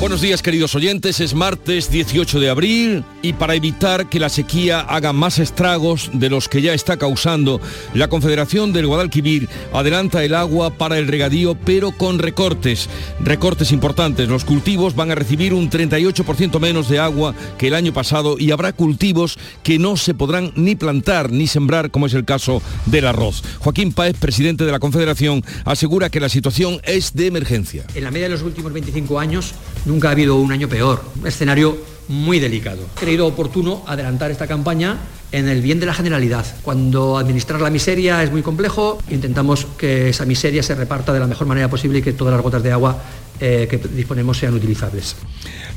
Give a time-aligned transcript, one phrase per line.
[0.00, 4.78] Buenos días queridos oyentes, es martes 18 de abril y para evitar que la sequía
[4.78, 7.60] haga más estragos de los que ya está causando,
[7.94, 14.28] la Confederación del Guadalquivir adelanta el agua para el regadío pero con recortes, recortes importantes.
[14.28, 18.52] Los cultivos van a recibir un 38% menos de agua que el año pasado y
[18.52, 23.08] habrá cultivos que no se podrán ni plantar ni sembrar como es el caso del
[23.08, 23.42] arroz.
[23.58, 27.84] Joaquín Páez, presidente de la Confederación, asegura que la situación es de emergencia.
[27.96, 29.54] En la media de los últimos 25 años
[29.88, 31.78] Nunca ha habido un año peor, un escenario
[32.08, 32.82] muy delicado.
[32.98, 34.98] He creído oportuno adelantar esta campaña
[35.32, 36.46] en el bien de la generalidad.
[36.62, 41.26] Cuando administrar la miseria es muy complejo, intentamos que esa miseria se reparta de la
[41.26, 43.02] mejor manera posible y que todas las gotas de agua
[43.40, 45.14] eh, que disponemos sean utilizables.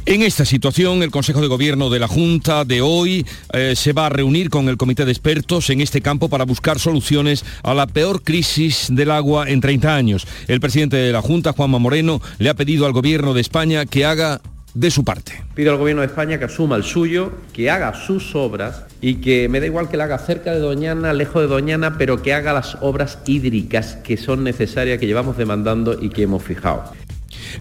[0.07, 4.07] En esta situación, el Consejo de Gobierno de la Junta de hoy eh, se va
[4.07, 7.85] a reunir con el Comité de Expertos en este campo para buscar soluciones a la
[7.85, 10.25] peor crisis del agua en 30 años.
[10.47, 14.05] El presidente de la Junta, Juanma Moreno, le ha pedido al Gobierno de España que
[14.05, 14.41] haga
[14.73, 15.43] de su parte.
[15.53, 19.49] Pido al Gobierno de España que asuma el suyo, que haga sus obras y que
[19.49, 22.53] me da igual que la haga cerca de Doñana, lejos de Doñana, pero que haga
[22.53, 26.91] las obras hídricas que son necesarias, que llevamos demandando y que hemos fijado.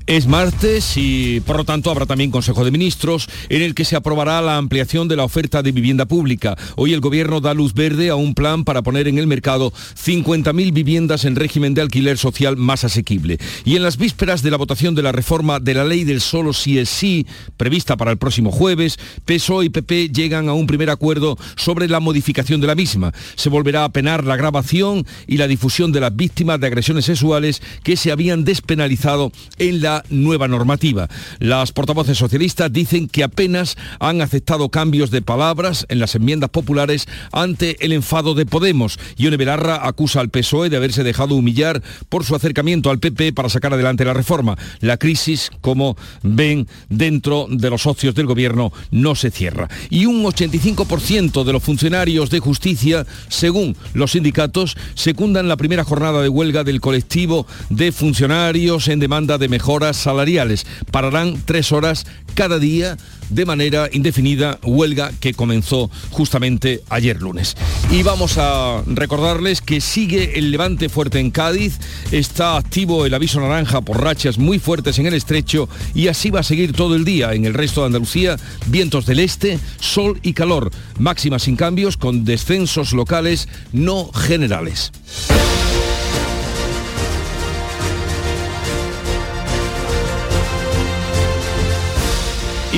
[0.07, 3.97] Es martes y por lo tanto habrá también Consejo de Ministros en el que se
[3.97, 6.57] aprobará la ampliación de la oferta de vivienda pública.
[6.77, 10.73] Hoy el Gobierno da luz verde a un plan para poner en el mercado 50.000
[10.73, 13.39] viviendas en régimen de alquiler social más asequible.
[13.65, 16.53] Y en las vísperas de la votación de la reforma de la ley del solo
[16.53, 20.91] sí es sí, prevista para el próximo jueves, PSOE y PP llegan a un primer
[20.91, 23.13] acuerdo sobre la modificación de la misma.
[23.37, 27.63] Se volverá a penar la grabación y la difusión de las víctimas de agresiones sexuales
[27.83, 31.09] que se habían despenalizado en la nueva normativa.
[31.39, 37.07] Las portavoces socialistas dicen que apenas han aceptado cambios de palabras en las enmiendas populares
[37.33, 38.99] ante el enfado de Podemos.
[39.17, 43.49] Ione Belarra acusa al PSOE de haberse dejado humillar por su acercamiento al PP para
[43.49, 44.57] sacar adelante la reforma.
[44.81, 49.69] La crisis, como ven dentro de los socios del gobierno, no se cierra.
[49.89, 56.23] Y un 85% de los funcionarios de justicia, según los sindicatos, secundan la primera jornada
[56.23, 60.67] de huelga del colectivo de funcionarios en demanda de mejor horas salariales.
[60.91, 62.97] Pararán tres horas cada día
[63.31, 67.57] de manera indefinida, huelga que comenzó justamente ayer lunes.
[67.91, 71.79] Y vamos a recordarles que sigue el levante fuerte en Cádiz,
[72.11, 76.41] está activo el aviso naranja por rachas muy fuertes en el estrecho y así va
[76.41, 80.33] a seguir todo el día en el resto de Andalucía, vientos del este, sol y
[80.33, 84.93] calor, máximas sin cambios con descensos locales no generales.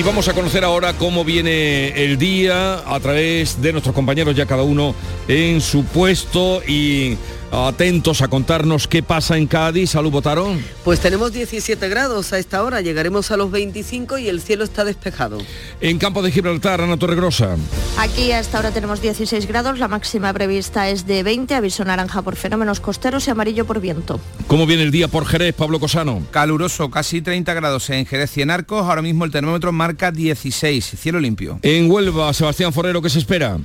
[0.05, 4.63] Vamos a conocer ahora cómo viene el día a través de nuestros compañeros ya cada
[4.63, 4.93] uno
[5.29, 6.61] en su puesto.
[6.67, 7.17] Y
[7.53, 9.91] atentos a contarnos qué pasa en Cádiz.
[9.91, 10.55] Salud, Botaro.
[10.83, 14.83] Pues tenemos 17 grados a esta hora, llegaremos a los 25 y el cielo está
[14.83, 15.37] despejado.
[15.79, 17.55] En Campo de Gibraltar, Ana Torregrosa.
[17.97, 22.21] Aquí a esta hora tenemos 16 grados, la máxima prevista es de 20, aviso naranja
[22.21, 24.19] por fenómenos costeros y amarillo por viento.
[24.47, 26.23] ¿Cómo viene el día por Jerez, Pablo Cosano?
[26.31, 30.95] Caluroso, casi 30 grados en Jerez y en Arcos, ahora mismo el termómetro marca 16,
[30.97, 31.59] cielo limpio.
[31.61, 33.59] En Huelva, Sebastián Forero, ¿qué se espera?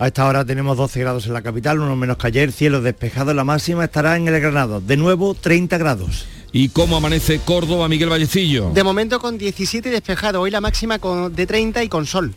[0.00, 3.34] A esta hora tenemos 12 grados en la capital, uno menos que ayer, cielo despejado,
[3.34, 6.24] la máxima estará en el Granado, de nuevo 30 grados.
[6.52, 8.70] ¿Y cómo amanece Córdoba, Miguel Vallecillo?
[8.70, 12.32] De momento con 17 despejado, hoy la máxima con, de 30 y con sol.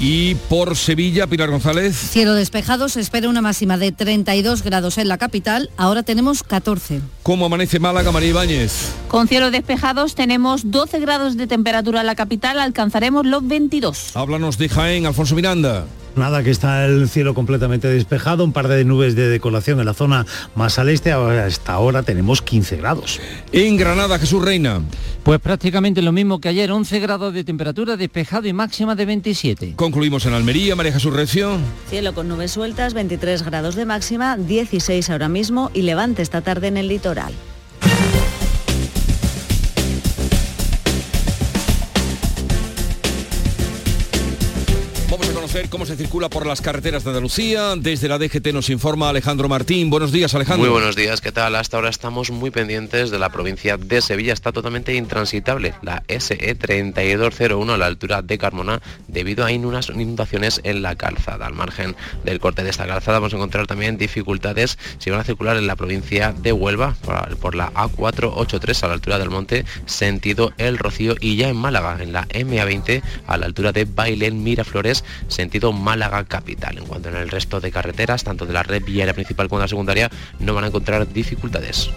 [0.00, 1.96] Y por Sevilla, Pilar González.
[1.96, 7.00] Cielo despejado, se espera una máxima de 32 grados en la capital, ahora tenemos 14.
[7.22, 8.90] ¿Cómo amanece Málaga, María Ibáñez?
[9.06, 14.16] Con cielos despejados tenemos 12 grados de temperatura en la capital, alcanzaremos los 22.
[14.16, 15.86] Háblanos de Jaén, Alfonso Miranda.
[16.16, 19.94] Nada, que está el cielo completamente despejado, un par de nubes de decoración en la
[19.94, 23.20] zona más al este, hasta ahora tenemos 15 grados.
[23.52, 24.82] En Granada, Jesús Reina.
[25.22, 29.74] Pues prácticamente lo mismo que ayer, 11 grados de temperatura despejado y máxima de 27.
[29.76, 31.58] Concluimos en Almería, María Jesús Recio.
[31.88, 36.68] Cielo con nubes sueltas, 23 grados de máxima, 16 ahora mismo y levante esta tarde
[36.68, 37.32] en el litoral.
[45.68, 47.74] Cómo se circula por las carreteras de Andalucía.
[47.76, 49.90] Desde la DGT nos informa Alejandro Martín.
[49.90, 50.64] Buenos días, Alejandro.
[50.64, 51.56] Muy buenos días, ¿qué tal?
[51.56, 54.32] Hasta ahora estamos muy pendientes de la provincia de Sevilla.
[54.32, 60.62] Está totalmente intransitable la SE 3201 a la altura de Carmona debido a unas inundaciones
[60.64, 61.46] en la calzada.
[61.46, 65.24] Al margen del corte de esta calzada vamos a encontrar también dificultades si van a
[65.24, 66.96] circular en la provincia de Huelva
[67.40, 71.98] por la A483 a la altura del monte sentido El Rocío y ya en Málaga
[72.00, 75.04] en la MA20 a la altura de Bailén Miraflores
[75.42, 76.78] sentido Málaga capital.
[76.78, 79.68] En cuanto en el resto de carreteras, tanto de la red viaria principal como la
[79.68, 80.08] secundaria,
[80.38, 81.90] no van a encontrar dificultades.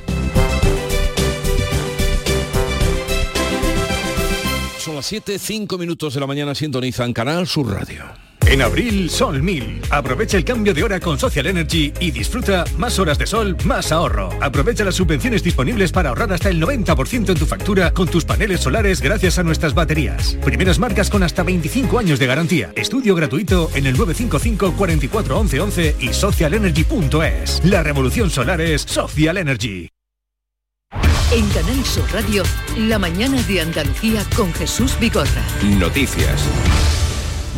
[4.96, 8.06] Las 7, 5 minutos de la mañana, sintonizan Canal Sur Radio.
[8.46, 9.82] En abril, Sol 1000.
[9.90, 13.92] Aprovecha el cambio de hora con Social Energy y disfruta más horas de sol, más
[13.92, 14.30] ahorro.
[14.40, 18.62] Aprovecha las subvenciones disponibles para ahorrar hasta el 90% en tu factura con tus paneles
[18.62, 20.38] solares gracias a nuestras baterías.
[20.46, 22.72] Primeras marcas con hasta 25 años de garantía.
[22.78, 27.66] Estudio gratuito en el 955 44 11 11 y socialenergy.es.
[27.66, 29.90] La revolución solar es Social Energy.
[31.36, 32.44] En Canal Sur Radio,
[32.78, 35.44] la mañana de Andalucía con Jesús Vigorra.
[35.78, 36.42] Noticias.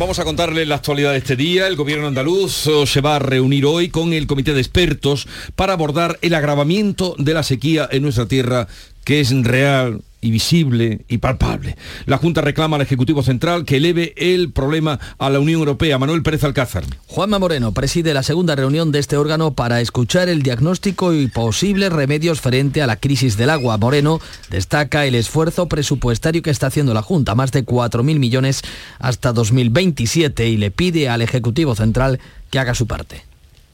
[0.00, 1.68] Vamos a contarle la actualidad de este día.
[1.68, 5.74] El gobierno andaluz oh, se va a reunir hoy con el comité de expertos para
[5.74, 8.66] abordar el agravamiento de la sequía en nuestra tierra,
[9.04, 11.76] que es real y visible y palpable.
[12.06, 15.98] La Junta reclama al Ejecutivo Central que eleve el problema a la Unión Europea.
[15.98, 16.84] Manuel Pérez Alcázar.
[17.06, 21.92] Juanma Moreno preside la segunda reunión de este órgano para escuchar el diagnóstico y posibles
[21.92, 23.78] remedios frente a la crisis del agua.
[23.78, 24.20] Moreno
[24.50, 28.62] destaca el esfuerzo presupuestario que está haciendo la Junta, más de 4.000 millones
[28.98, 32.18] hasta 2027, y le pide al Ejecutivo Central
[32.50, 33.27] que haga su parte.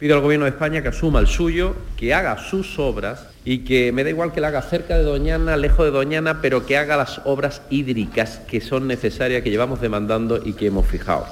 [0.04, 3.90] Pido al Gobierno de España que asuma el suyo, que haga sus obras y que
[3.90, 6.98] me da igual que la haga cerca de Doñana, lejos de Doñana, pero que haga
[6.98, 11.24] las obras hídricas que son necesarias, que llevamos demandando y que hemos fijado.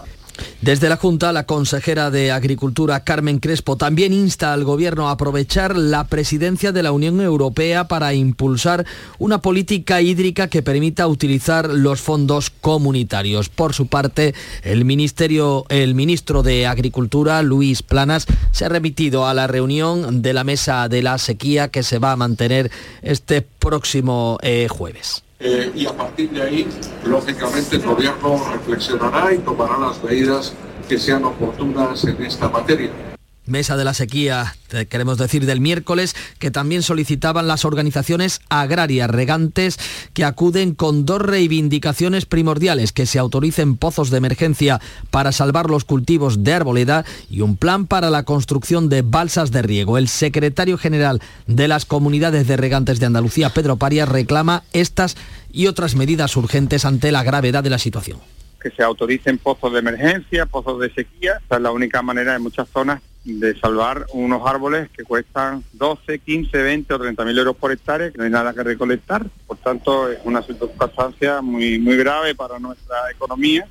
[0.60, 5.76] Desde la Junta, la consejera de Agricultura, Carmen Crespo, también insta al Gobierno a aprovechar
[5.76, 8.86] la presidencia de la Unión Europea para impulsar
[9.18, 13.48] una política hídrica que permita utilizar los fondos comunitarios.
[13.48, 19.34] Por su parte, el, ministerio, el ministro de Agricultura, Luis Planas, se ha remitido a
[19.34, 22.70] la reunión de la Mesa de la Sequía que se va a mantener
[23.02, 25.24] este próximo eh, jueves.
[25.44, 26.68] Eh, y a partir de ahí,
[27.04, 30.52] lógicamente, el gobierno reflexionará y tomará las medidas
[30.88, 33.11] que sean oportunas en esta materia.
[33.52, 34.56] Mesa de la sequía,
[34.88, 39.78] queremos decir del miércoles, que también solicitaban las organizaciones agrarias regantes
[40.14, 45.84] que acuden con dos reivindicaciones primordiales, que se autoricen pozos de emergencia para salvar los
[45.84, 49.98] cultivos de arboleda y un plan para la construcción de balsas de riego.
[49.98, 55.14] El secretario general de las comunidades de regantes de Andalucía, Pedro Parias, reclama estas
[55.52, 58.18] y otras medidas urgentes ante la gravedad de la situación
[58.62, 61.32] que se autoricen pozos de emergencia, pozos de sequía.
[61.44, 66.18] Esa es la única manera en muchas zonas de salvar unos árboles que cuestan 12,
[66.18, 69.24] 15, 20 o 30 mil euros por hectárea, que no hay nada que recolectar.
[69.46, 73.66] Por tanto, es una circunstancia muy, muy grave para nuestra economía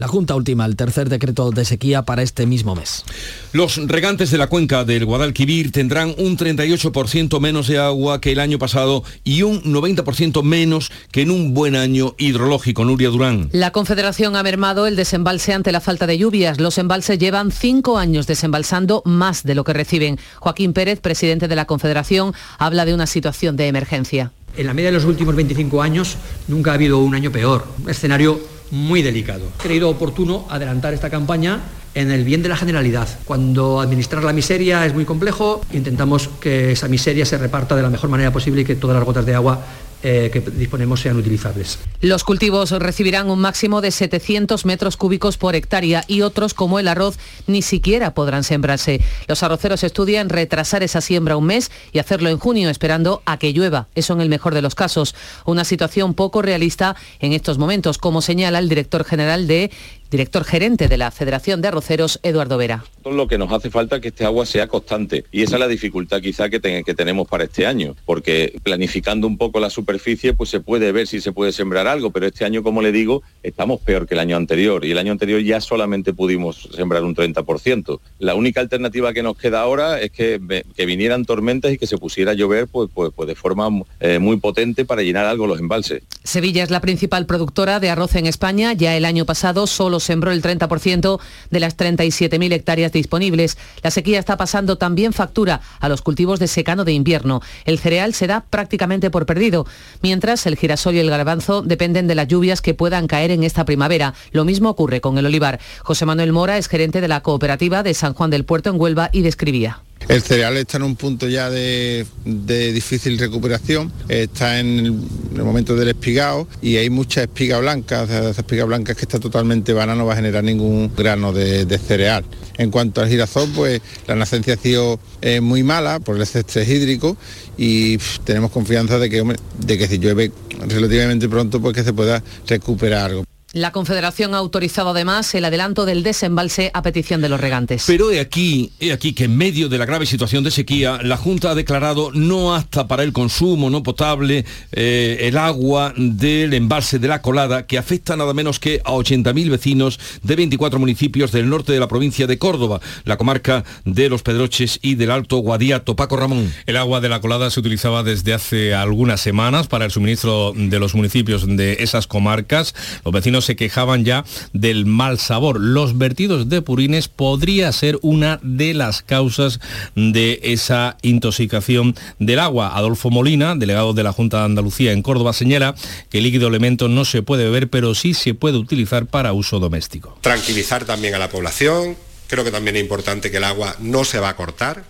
[0.00, 3.04] la Junta última el tercer decreto de sequía para este mismo mes.
[3.52, 8.40] Los regantes de la cuenca del Guadalquivir tendrán un 38% menos de agua que el
[8.40, 12.84] año pasado y un 90% menos que en un buen año hidrológico.
[12.86, 13.50] Nuria Durán.
[13.52, 16.58] La Confederación ha mermado el desembalse ante la falta de lluvias.
[16.58, 20.18] Los embalses llevan cinco años desembalsando más de lo que reciben.
[20.38, 24.32] Joaquín Pérez, presidente de la Confederación, habla de una situación de emergencia.
[24.56, 26.16] En la media de los últimos 25 años
[26.48, 27.66] nunca ha habido un año peor.
[27.84, 29.46] Un escenario muy delicado.
[29.58, 31.60] He creído oportuno adelantar esta campaña
[31.94, 33.08] en el bien de la generalidad.
[33.24, 37.90] Cuando administrar la miseria es muy complejo, intentamos que esa miseria se reparta de la
[37.90, 39.60] mejor manera posible y que todas las gotas de agua
[40.02, 41.78] eh, que disponemos sean utilizables.
[42.00, 46.88] Los cultivos recibirán un máximo de 700 metros cúbicos por hectárea y otros, como el
[46.88, 49.02] arroz, ni siquiera podrán sembrarse.
[49.28, 53.52] Los arroceros estudian retrasar esa siembra un mes y hacerlo en junio, esperando a que
[53.52, 53.88] llueva.
[53.94, 55.14] Eso en el mejor de los casos.
[55.44, 59.70] Una situación poco realista en estos momentos, como señala el director general de
[60.10, 62.84] director gerente de la Federación de Arroceros, Eduardo Vera.
[63.04, 65.68] Lo que nos hace falta es que este agua sea constante y esa es la
[65.68, 69.89] dificultad quizá que, que tenemos para este año, porque planificando un poco la superficie
[70.36, 73.22] pues se puede ver si se puede sembrar algo, pero este año, como le digo,
[73.42, 77.14] estamos peor que el año anterior y el año anterior ya solamente pudimos sembrar un
[77.14, 78.00] 30%.
[78.18, 81.98] La única alternativa que nos queda ahora es que, que vinieran tormentas y que se
[81.98, 83.68] pusiera a llover pues, pues, pues de forma
[84.00, 86.02] eh, muy potente para llenar algo los embalses.
[86.22, 90.32] Sevilla es la principal productora de arroz en España, ya el año pasado solo sembró
[90.32, 91.20] el 30%
[91.50, 93.58] de las 37.000 hectáreas disponibles.
[93.82, 97.40] La sequía está pasando también factura a los cultivos de secano de invierno.
[97.64, 99.66] El cereal se da prácticamente por perdido.
[100.02, 103.64] Mientras el girasol y el garbanzo dependen de las lluvias que puedan caer en esta
[103.64, 104.14] primavera.
[104.32, 105.60] Lo mismo ocurre con el olivar.
[105.82, 109.10] José Manuel Mora es gerente de la cooperativa de San Juan del Puerto en Huelva
[109.12, 109.82] y describía.
[110.08, 115.88] El cereal está en un punto ya de, difícil recuperación, está en el, momento del
[115.88, 120.14] espigado y hay mucha espiga blanca, esa espiga blanca que está totalmente vana, no va
[120.14, 122.24] a generar ningún grano de, cereal.
[122.58, 126.68] En cuanto al girasol, pues la nacencia ha sido eh, muy mala por el estrés
[126.68, 127.16] hídrico
[127.56, 129.22] y tenemos confianza de que,
[129.58, 130.32] de que si llueve
[130.66, 133.24] relativamente pronto, pues que se pueda recuperar algo.
[133.52, 137.82] La Confederación ha autorizado además el adelanto del desembalse a petición de los regantes.
[137.84, 141.16] Pero he aquí, he aquí que en medio de la grave situación de sequía, la
[141.16, 147.00] Junta ha declarado no apta para el consumo no potable eh, el agua del embalse
[147.00, 151.48] de la Colada, que afecta nada menos que a 80.000 vecinos de 24 municipios del
[151.48, 155.96] norte de la provincia de Córdoba, la comarca de Los Pedroches y del Alto Guadiato.
[155.96, 156.54] Paco Ramón.
[156.66, 160.78] El agua de la Colada se utilizaba desde hace algunas semanas para el suministro de
[160.78, 162.76] los municipios de esas comarcas.
[163.04, 165.60] Los vecinos se quejaban ya del mal sabor.
[165.60, 169.60] Los vertidos de purines podría ser una de las causas
[169.94, 172.76] de esa intoxicación del agua.
[172.76, 175.74] Adolfo Molina, delegado de la Junta de Andalucía en Córdoba, señala
[176.08, 179.58] que el líquido elemento no se puede beber, pero sí se puede utilizar para uso
[179.58, 180.18] doméstico.
[180.20, 181.96] Tranquilizar también a la población.
[182.26, 184.84] Creo que también es importante que el agua no se va a cortar,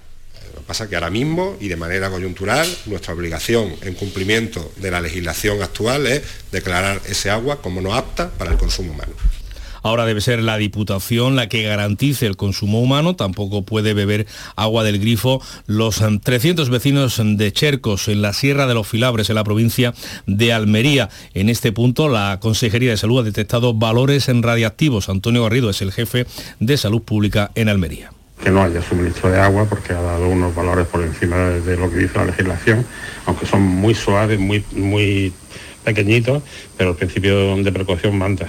[0.70, 5.60] pasa que ahora mismo y de manera coyuntural nuestra obligación en cumplimiento de la legislación
[5.64, 6.22] actual es
[6.52, 9.12] declarar ese agua como no apta para el consumo humano.
[9.82, 14.84] Ahora debe ser la Diputación la que garantice el consumo humano, tampoco puede beber agua
[14.84, 19.34] del grifo los 300 em, vecinos de Chercos en la Sierra de los Filabres, en
[19.34, 19.92] la provincia
[20.28, 21.08] de Almería.
[21.34, 25.08] En este punto la Consejería de Salud ha detectado valores en radiactivos.
[25.08, 26.26] Antonio Garrido es el jefe
[26.60, 28.12] de Salud Pública en Almería
[28.42, 31.90] que no haya suministro de agua porque ha dado unos valores por encima de, lo
[31.90, 32.86] que dice la legislación,
[33.26, 35.32] aunque son muy suaves, muy, muy
[35.84, 36.42] pequeñitos,
[36.76, 38.46] pero el principio de precaución manda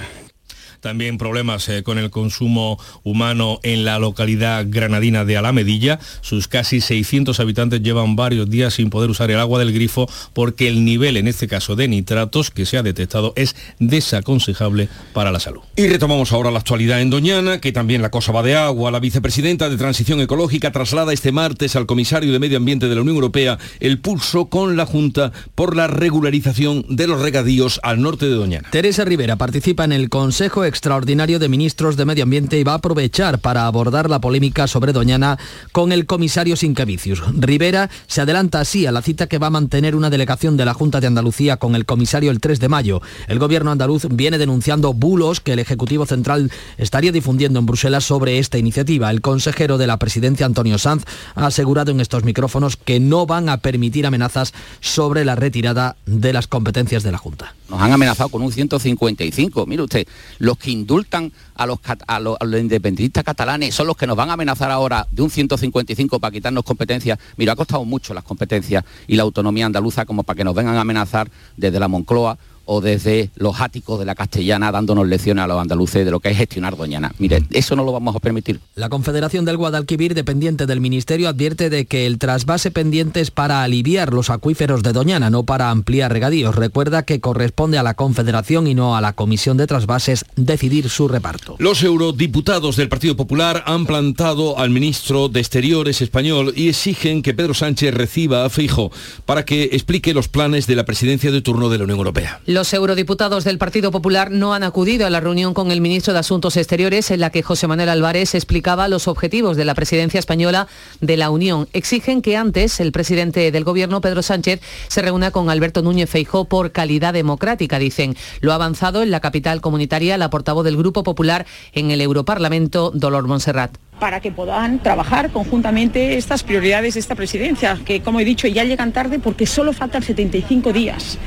[0.82, 5.98] también problemas eh, con el consumo humano en la localidad granadina de Alamedilla.
[6.20, 10.68] Sus casi 600 habitantes llevan varios días sin poder usar el agua del grifo porque
[10.68, 15.40] el nivel, en este caso de nitratos, que se ha detectado es desaconsejable para la
[15.40, 15.60] salud.
[15.76, 18.90] Y retomamos ahora la actualidad en Doñana, que también la cosa va de agua.
[18.90, 23.00] La vicepresidenta de Transición Ecológica traslada este martes al comisario de Medio Ambiente de la
[23.00, 28.26] Unión Europea el pulso con la Junta por la regularización de los regadíos al norte
[28.26, 28.68] de Doñana.
[28.70, 32.76] Teresa Rivera participa en el Consejo extraordinario de ministros de Medio Ambiente y va a
[32.76, 35.38] aprovechar para abordar la polémica sobre Doñana
[35.70, 37.22] con el comisario Sincavicius.
[37.36, 40.72] Rivera se adelanta así a la cita que va a mantener una delegación de la
[40.72, 43.02] Junta de Andalucía con el comisario el 3 de mayo.
[43.28, 48.38] El gobierno andaluz viene denunciando bulos que el Ejecutivo Central estaría difundiendo en Bruselas sobre
[48.38, 49.10] esta iniciativa.
[49.10, 53.50] El consejero de la presidencia, Antonio Sanz, ha asegurado en estos micrófonos que no van
[53.50, 57.54] a permitir amenazas sobre la retirada de las competencias de la Junta.
[57.72, 59.64] Nos han amenazado con un 155.
[59.64, 60.06] Mire usted,
[60.38, 64.34] los que indultan a los, a los, independentistas catalanes son los que nos van a
[64.34, 67.18] amenazar ahora de un 155 para quitarnos competencias.
[67.38, 70.76] Mira, ha costado mucho las competencias y la autonomía andaluza como para que nos vengan
[70.76, 75.46] a amenazar desde la Moncloa o desde los áticos de la castellana dándonos lecciones a
[75.46, 77.12] los andaluces de lo que es gestionar Doñana.
[77.18, 78.60] Mire, eso no lo vamos a permitir.
[78.74, 83.62] La Confederación del Guadalquivir, dependiente del Ministerio, advierte de que el trasvase pendiente es para
[83.62, 86.54] aliviar los acuíferos de Doñana, no para ampliar regadíos.
[86.54, 91.08] Recuerda que corresponde a la Confederación y no a la Comisión de Trasvases decidir su
[91.08, 91.56] reparto.
[91.58, 97.34] Los eurodiputados del Partido Popular han plantado al ministro de Exteriores español y exigen que
[97.34, 98.90] Pedro Sánchez reciba a Fijo
[99.26, 102.40] para que explique los planes de la presidencia de turno de la Unión Europea.
[102.46, 106.20] Los eurodiputados del Partido Popular no han acudido a la reunión con el ministro de
[106.20, 110.68] Asuntos Exteriores en la que José Manuel Álvarez explicaba los objetivos de la presidencia española
[111.00, 111.68] de la Unión.
[111.72, 116.44] Exigen que antes el presidente del Gobierno, Pedro Sánchez, se reúna con Alberto Núñez Feijó
[116.44, 118.16] por calidad democrática, dicen.
[118.40, 122.92] Lo ha avanzado en la capital comunitaria la portavoz del Grupo Popular en el Europarlamento,
[122.94, 128.24] Dolor Monserrat para que puedan trabajar conjuntamente estas prioridades de esta presidencia, que como he
[128.24, 131.18] dicho ya llegan tarde porque solo faltan 75 días.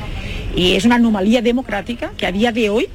[0.55, 2.89] Y es una anomalía democrática que a día de hoy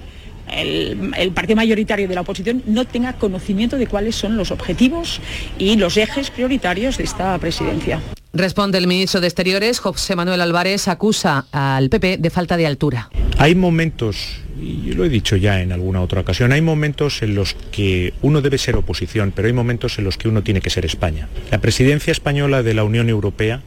[0.53, 5.21] el, partido mayoritario de la oposición no tenga conocimiento de cuáles son los objetivos
[5.59, 8.01] y los ejes prioritarios de esta presidencia.
[8.33, 13.11] Responde el ministro de Exteriores, José Manuel Álvarez, acusa al PP de falta de altura.
[13.39, 17.35] Hay momentos, y yo lo he dicho ya en alguna otra ocasión, hay momentos en
[17.35, 20.71] los que uno debe ser oposición, pero hay momentos en los que uno tiene que
[20.71, 21.29] ser España.
[21.51, 23.63] La presidencia española de la Unión Europea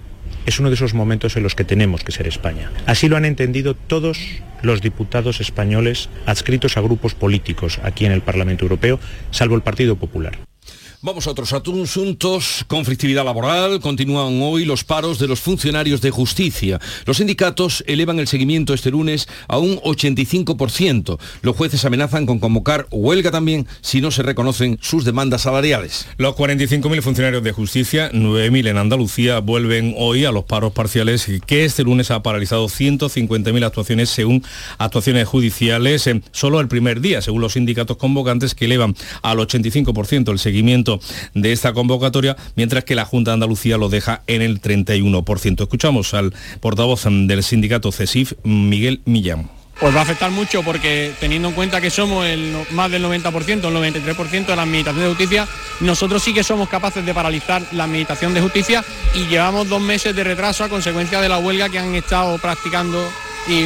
[0.45, 2.71] es uno de esos momentos en los que tenemos que ser España.
[2.85, 4.19] Así lo han entendido todos
[4.61, 8.99] los diputados españoles adscritos a grupos políticos aquí en el Parlamento Europeo,
[9.31, 10.37] salvo el Partido Popular.
[11.05, 12.63] Vamos a otros asuntos.
[12.69, 13.81] Conflictividad laboral.
[13.81, 16.79] Continúan hoy los paros de los funcionarios de justicia.
[17.05, 21.19] Los sindicatos elevan el seguimiento este lunes a un 85%.
[21.41, 26.07] Los jueces amenazan con convocar huelga también si no se reconocen sus demandas salariales.
[26.15, 31.65] Los 45.000 funcionarios de justicia, 9.000 en Andalucía, vuelven hoy a los paros parciales que
[31.65, 34.41] este lunes ha paralizado 150.000 actuaciones según
[34.77, 40.39] actuaciones judiciales solo el primer día, según los sindicatos convocantes que elevan al 85% el
[40.39, 40.92] seguimiento
[41.33, 45.61] de esta convocatoria, mientras que la Junta de Andalucía lo deja en el 31%.
[45.61, 49.49] Escuchamos al portavoz del sindicato CESIF, Miguel Millán.
[49.79, 53.67] Pues va a afectar mucho porque teniendo en cuenta que somos el, más del 90%,
[53.67, 55.47] el 93% de la administración de justicia,
[55.79, 58.83] nosotros sí que somos capaces de paralizar la administración de justicia
[59.15, 63.03] y llevamos dos meses de retraso a consecuencia de la huelga que han estado practicando
[63.47, 63.65] y,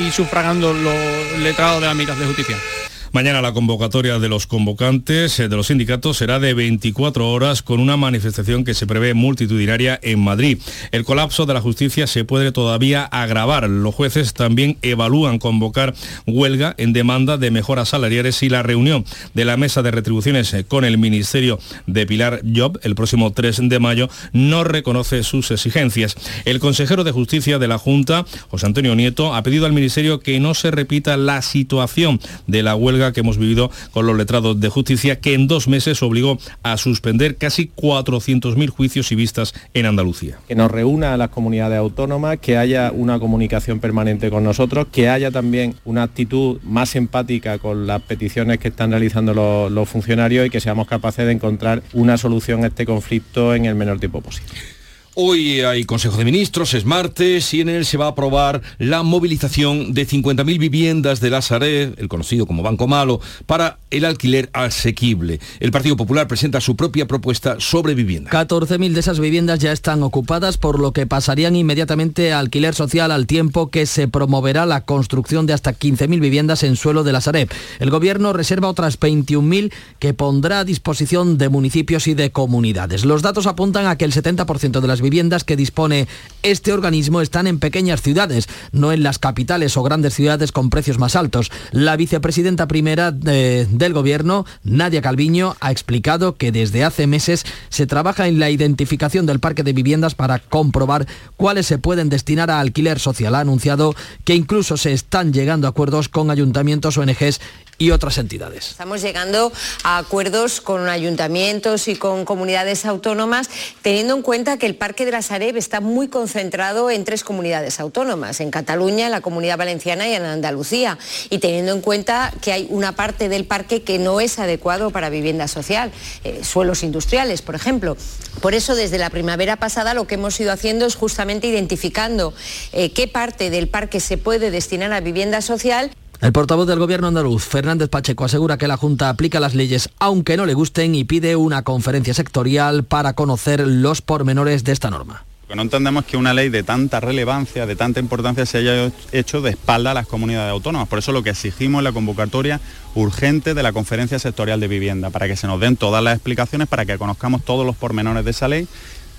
[0.00, 2.85] y sufragando los letrados de la administración de justicia.
[3.16, 7.80] Mañana la convocatoria de los convocantes eh, de los sindicatos será de 24 horas con
[7.80, 10.58] una manifestación que se prevé multitudinaria en Madrid.
[10.92, 13.70] El colapso de la justicia se puede todavía agravar.
[13.70, 15.94] Los jueces también evalúan convocar
[16.26, 20.64] huelga en demanda de mejoras salariales y la reunión de la mesa de retribuciones eh,
[20.64, 26.16] con el Ministerio de Pilar Job el próximo 3 de mayo no reconoce sus exigencias.
[26.44, 30.38] El consejero de Justicia de la Junta, José Antonio Nieto, ha pedido al Ministerio que
[30.38, 34.68] no se repita la situación de la huelga que hemos vivido con los letrados de
[34.68, 40.38] justicia, que en dos meses obligó a suspender casi 400.000 juicios y vistas en Andalucía.
[40.48, 45.08] Que nos reúna a las comunidades autónomas, que haya una comunicación permanente con nosotros, que
[45.08, 50.46] haya también una actitud más empática con las peticiones que están realizando los, los funcionarios
[50.46, 54.20] y que seamos capaces de encontrar una solución a este conflicto en el menor tiempo
[54.20, 54.75] posible.
[55.18, 59.02] Hoy hay Consejo de Ministros, es martes, y en él se va a aprobar la
[59.02, 64.50] movilización de 50.000 viviendas de la Sareb, el conocido como Banco Malo, para el alquiler
[64.52, 65.40] asequible.
[65.58, 68.30] El Partido Popular presenta su propia propuesta sobre vivienda.
[68.30, 73.10] 14.000 de esas viviendas ya están ocupadas, por lo que pasarían inmediatamente a alquiler social
[73.10, 77.22] al tiempo que se promoverá la construcción de hasta 15.000 viviendas en suelo de la
[77.22, 77.48] Sareb.
[77.78, 83.06] El Gobierno reserva otras 21.000 que pondrá a disposición de municipios y de comunidades.
[83.06, 85.05] Los datos apuntan a que el 70% de las viviendas
[85.44, 86.08] que dispone
[86.42, 90.98] este organismo están en pequeñas ciudades, no en las capitales o grandes ciudades con precios
[90.98, 91.50] más altos.
[91.72, 97.86] La vicepresidenta primera de, del Gobierno, Nadia Calviño, ha explicado que desde hace meses se
[97.86, 102.60] trabaja en la identificación del parque de viviendas para comprobar cuáles se pueden destinar a
[102.60, 103.34] alquiler social.
[103.34, 103.94] Ha anunciado
[104.24, 107.40] que incluso se están llegando a acuerdos con ayuntamientos, ONGs
[107.78, 108.70] y otras entidades.
[108.70, 113.50] Estamos llegando a acuerdos con ayuntamientos y con comunidades autónomas,
[113.82, 117.80] teniendo en cuenta que el Parque de la Sareb está muy concentrado en tres comunidades
[117.80, 120.98] autónomas, en Cataluña, en la Comunidad Valenciana y en Andalucía,
[121.30, 125.10] y teniendo en cuenta que hay una parte del parque que no es adecuado para
[125.10, 125.92] vivienda social,
[126.24, 127.96] eh, suelos industriales, por ejemplo.
[128.40, 132.34] Por eso, desde la primavera pasada, lo que hemos ido haciendo es justamente identificando
[132.72, 137.08] eh, qué parte del parque se puede destinar a vivienda social el portavoz del gobierno
[137.08, 141.04] andaluz, Fernández Pacheco, asegura que la Junta aplica las leyes aunque no le gusten y
[141.04, 145.24] pide una conferencia sectorial para conocer los pormenores de esta norma.
[145.54, 149.50] No entendemos que una ley de tanta relevancia, de tanta importancia, se haya hecho de
[149.50, 150.88] espalda a las comunidades autónomas.
[150.88, 152.60] Por eso lo que exigimos es la convocatoria
[152.94, 156.66] urgente de la conferencia sectorial de vivienda, para que se nos den todas las explicaciones,
[156.66, 158.66] para que conozcamos todos los pormenores de esa ley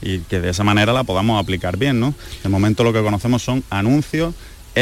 [0.02, 2.00] y que de esa manera la podamos aplicar bien.
[2.00, 2.14] ¿no?
[2.44, 4.34] De momento lo que conocemos son anuncios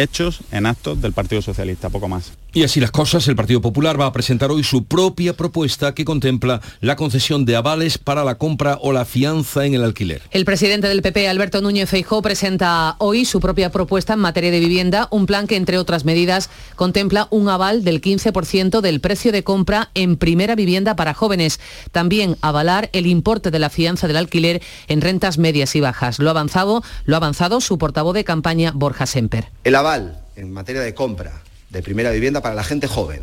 [0.02, 2.34] hechos en actos del Partido Socialista, poco más.
[2.56, 6.06] Y así las cosas, el Partido Popular va a presentar hoy su propia propuesta que
[6.06, 10.22] contempla la concesión de avales para la compra o la fianza en el alquiler.
[10.32, 14.62] El presidente del PP, Alberto Núñez Feijó, presenta hoy su propia propuesta en materia de
[14.62, 19.44] vivienda, un plan que, entre otras medidas, contempla un aval del 15% del precio de
[19.44, 21.60] compra en primera vivienda para jóvenes.
[21.92, 26.20] También avalar el importe de la fianza del alquiler en rentas medias y bajas.
[26.20, 29.50] Lo ha avanzado, lo ha avanzado su portavoz de campaña, Borja Semper.
[29.66, 33.22] El aval en materia de compra de primera vivienda para la gente joven,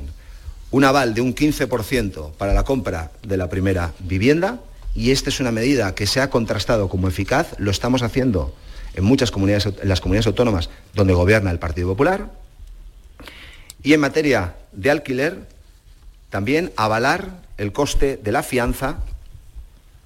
[0.70, 4.60] un aval de un 15% para la compra de la primera vivienda
[4.94, 8.54] y esta es una medida que se ha contrastado como eficaz, lo estamos haciendo
[8.94, 12.30] en muchas comunidades, en las comunidades autónomas donde gobierna el Partido Popular.
[13.82, 15.48] Y en materia de alquiler,
[16.30, 18.98] también avalar el coste de la fianza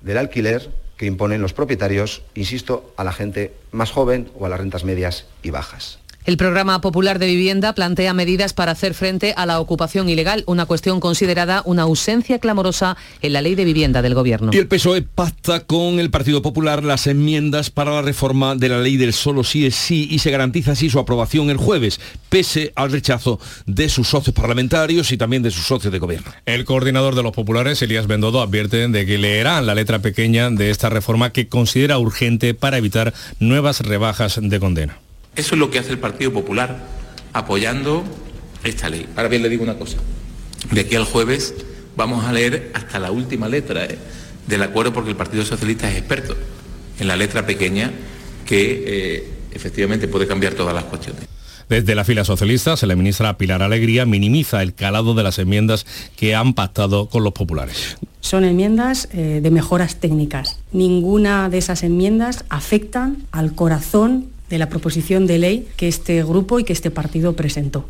[0.01, 4.59] del alquiler que imponen los propietarios, insisto, a la gente más joven o a las
[4.59, 5.99] rentas medias y bajas.
[6.27, 10.67] El programa popular de vivienda plantea medidas para hacer frente a la ocupación ilegal, una
[10.67, 14.51] cuestión considerada una ausencia clamorosa en la ley de vivienda del gobierno.
[14.53, 18.81] Y el PSOE pacta con el Partido Popular las enmiendas para la reforma de la
[18.81, 22.73] ley del solo sí es sí y se garantiza así su aprobación el jueves, pese
[22.75, 26.33] al rechazo de sus socios parlamentarios y también de sus socios de gobierno.
[26.45, 30.71] El coordinador de los populares, Elías Bendodo, advierte de que leerán la letra pequeña de
[30.71, 35.06] esta reforma que considera urgente para evitar nuevas rebajas de condena.
[35.37, 36.79] Eso es lo que hace el Partido Popular
[37.33, 38.05] apoyando
[38.65, 39.07] esta ley.
[39.17, 39.99] Ahora bien le digo una cosa.
[40.71, 41.55] De aquí al jueves
[41.97, 43.99] vamos a leer hasta la última letra ¿eh?
[44.47, 46.37] del acuerdo porque el Partido Socialista es experto
[46.99, 47.93] en la letra pequeña
[48.47, 51.27] que eh, efectivamente puede cambiar todas las cuestiones.
[51.69, 55.85] Desde la fila socialista, la ministra Pilar Alegría minimiza el calado de las enmiendas
[56.17, 57.97] que han pactado con los populares.
[58.21, 60.61] Son enmiendas eh, de mejoras técnicas.
[60.71, 66.59] Ninguna de esas enmiendas afectan al corazón de la proposición de ley que este grupo
[66.59, 67.89] y que este partido presentó.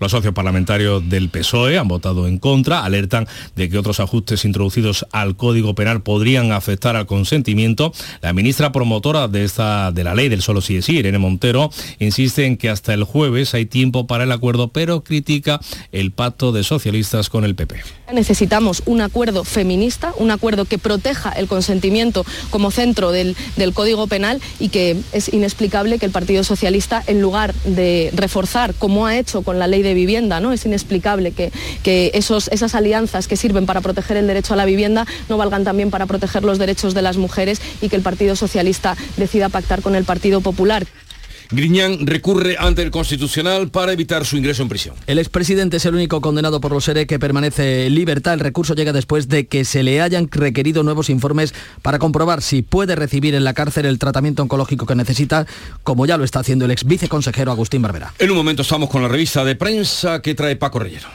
[0.00, 5.06] Los socios parlamentarios del PSOE han votado en contra, alertan de que otros ajustes introducidos
[5.12, 7.92] al Código Penal podrían afectar al consentimiento.
[8.22, 11.70] La ministra promotora de, esta, de la ley del solo sí es sí, Irene Montero,
[11.98, 15.60] insiste en que hasta el jueves hay tiempo para el acuerdo, pero critica
[15.92, 17.82] el pacto de socialistas con el PP.
[18.12, 24.06] Necesitamos un acuerdo feminista, un acuerdo que proteja el consentimiento como centro del, del Código
[24.06, 29.18] Penal y que es inexplicable que el Partido Socialista, en lugar de reforzar, como ha
[29.18, 30.52] hecho con la ley de vivienda, ¿no?
[30.52, 34.64] Es inexplicable que, que esos, esas alianzas que sirven para proteger el derecho a la
[34.64, 38.36] vivienda no valgan también para proteger los derechos de las mujeres y que el Partido
[38.36, 40.86] Socialista decida pactar con el Partido Popular.
[41.50, 44.94] Griñán recurre ante el Constitucional para evitar su ingreso en prisión.
[45.06, 48.34] El expresidente es el único condenado por los ERE que permanece en libertad.
[48.34, 52.62] El recurso llega después de que se le hayan requerido nuevos informes para comprobar si
[52.62, 55.46] puede recibir en la cárcel el tratamiento oncológico que necesita,
[55.82, 58.12] como ya lo está haciendo el ex viceconsejero Agustín Barbera.
[58.18, 61.08] En un momento estamos con la revista de prensa que trae Paco Reyero.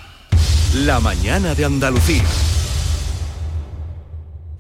[0.86, 2.24] La mañana de Andalucía.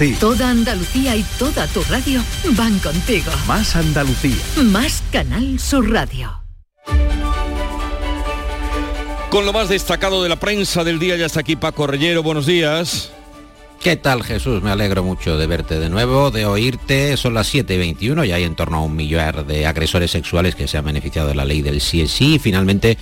[0.00, 0.14] ti.
[0.14, 2.22] Toda Andalucía y toda tu radio
[2.56, 3.30] van contigo.
[3.46, 4.36] Más Andalucía.
[4.64, 6.40] Más Canal Sur Radio.
[9.28, 12.22] Con lo más destacado de la prensa del día ya está aquí Paco Reyero.
[12.22, 13.12] Buenos días.
[13.80, 14.62] ¿Qué tal Jesús?
[14.62, 17.16] Me alegro mucho de verte de nuevo, de oírte.
[17.16, 20.54] Son las 7 y 21 y hay en torno a un millar de agresores sexuales
[20.54, 22.38] que se han beneficiado de la ley del sí es sí.
[22.38, 22.98] Finalmente,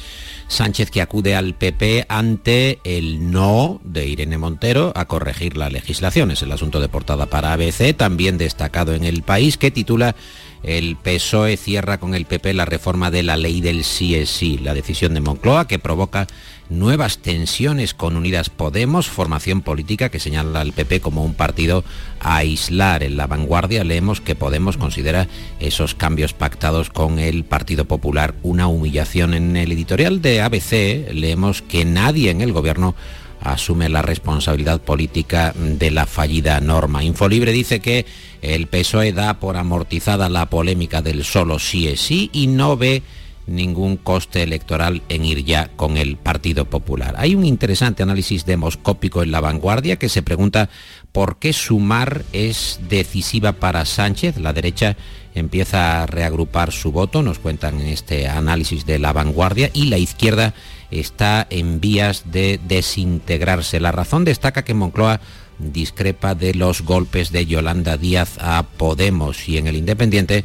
[0.49, 6.31] Sánchez que acude al PP ante el no de Irene Montero a corregir la legislación.
[6.31, 10.17] Es el asunto de portada para ABC, también destacado en el país, que titula
[10.63, 14.59] el PSOE cierra con el PP la reforma de la ley del sí es sí,
[14.59, 16.27] la decisión de Moncloa que provoca
[16.71, 21.85] nuevas tensiones con Unidas Podemos, formación política que señala al PP como un partido
[22.21, 23.03] a aislar.
[23.03, 25.29] En la vanguardia leemos que Podemos considera
[25.61, 29.35] esos cambios pactados con el Partido Popular una humillación.
[29.35, 32.95] En el editorial de ABC leemos que nadie en el gobierno
[33.41, 37.05] asume la responsabilidad política de la fallida norma.
[37.05, 38.07] Infolibre dice que
[38.43, 43.03] el PSOE da por amortizada la polémica del solo sí es sí y no ve
[43.49, 47.15] ningún coste electoral en ir ya con el Partido Popular.
[47.19, 50.69] Hay un interesante análisis demoscópico en la vanguardia que se pregunta
[51.13, 54.37] por qué sumar es decisiva para Sánchez.
[54.39, 54.97] La derecha
[55.39, 59.99] empieza a reagrupar su voto, nos cuentan en este análisis de la vanguardia, y la
[59.99, 60.55] izquierda
[60.91, 63.81] está en vías de desintegrarse.
[63.81, 65.21] La razón destaca que Moncloa
[65.59, 70.45] discrepa de los golpes de Yolanda Díaz a Podemos y en el Independiente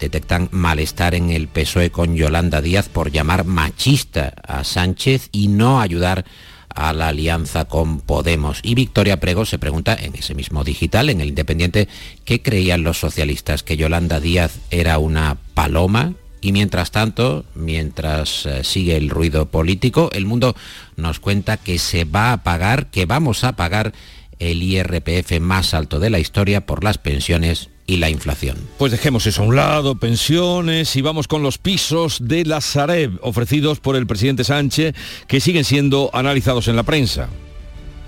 [0.00, 5.80] detectan malestar en el PSOE con Yolanda Díaz por llamar machista a Sánchez y no
[5.80, 6.24] ayudar a
[6.76, 8.60] la alianza con Podemos.
[8.62, 11.88] Y Victoria Prego se pregunta en ese mismo digital, en el Independiente,
[12.24, 13.62] ¿qué creían los socialistas?
[13.62, 16.14] ¿Que Yolanda Díaz era una paloma?
[16.40, 20.54] Y mientras tanto, mientras eh, sigue el ruido político, el mundo
[20.96, 23.92] nos cuenta que se va a pagar, que vamos a pagar
[24.38, 28.56] el IRPF más alto de la historia por las pensiones y la inflación.
[28.78, 33.18] Pues dejemos eso a un lado, pensiones, y vamos con los pisos de la Sareb
[33.22, 34.94] ofrecidos por el presidente Sánchez
[35.26, 37.28] que siguen siendo analizados en la prensa.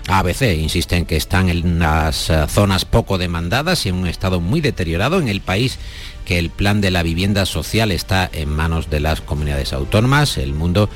[0.07, 4.39] ABC insiste en que están en las eh, zonas poco demandadas y en un estado
[4.39, 5.77] muy deteriorado en el país
[6.25, 10.37] que el plan de la vivienda social está en manos de las comunidades autónomas.
[10.37, 10.89] El mundo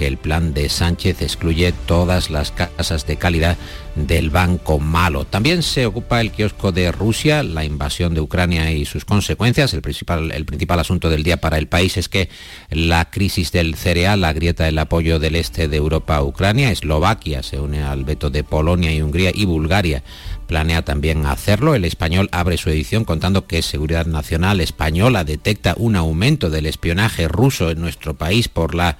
[0.00, 3.58] que el plan de Sánchez excluye todas las casas de calidad
[3.96, 5.26] del Banco Malo.
[5.26, 9.74] También se ocupa el kiosco de Rusia, la invasión de Ucrania y sus consecuencias.
[9.74, 12.30] El principal, el principal asunto del día para el país es que
[12.70, 16.70] la crisis del cereal agrieta el apoyo del este de Europa a Ucrania.
[16.70, 20.02] Eslovaquia se une al veto de Polonia y Hungría y Bulgaria
[20.46, 21.74] planea también hacerlo.
[21.74, 27.28] El español abre su edición contando que Seguridad Nacional Española detecta un aumento del espionaje
[27.28, 28.96] ruso en nuestro país por la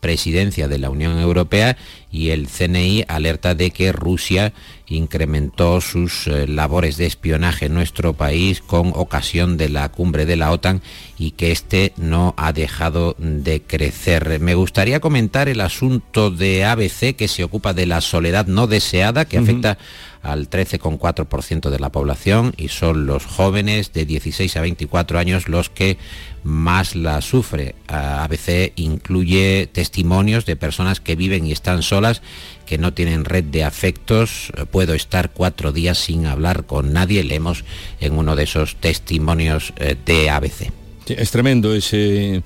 [0.00, 1.76] presidencia de la Unión Europea
[2.10, 4.52] y el CNI alerta de que Rusia
[4.88, 10.36] incrementó sus eh, labores de espionaje en nuestro país con ocasión de la cumbre de
[10.36, 10.82] la OTAN
[11.16, 14.40] y que este no ha dejado de crecer.
[14.40, 19.26] Me gustaría comentar el asunto de ABC que se ocupa de la soledad no deseada
[19.26, 19.78] que afecta
[20.22, 25.70] al 13,4% de la población y son los jóvenes de 16 a 24 años los
[25.70, 25.96] que
[26.44, 27.74] más la sufre.
[27.86, 32.22] ABC incluye testimonios de personas que viven y están solas,
[32.66, 34.52] que no tienen red de afectos.
[34.70, 37.64] Puedo estar cuatro días sin hablar con nadie, leemos
[38.00, 40.70] en uno de esos testimonios eh, de ABC.
[41.08, 42.42] es tremendo ese,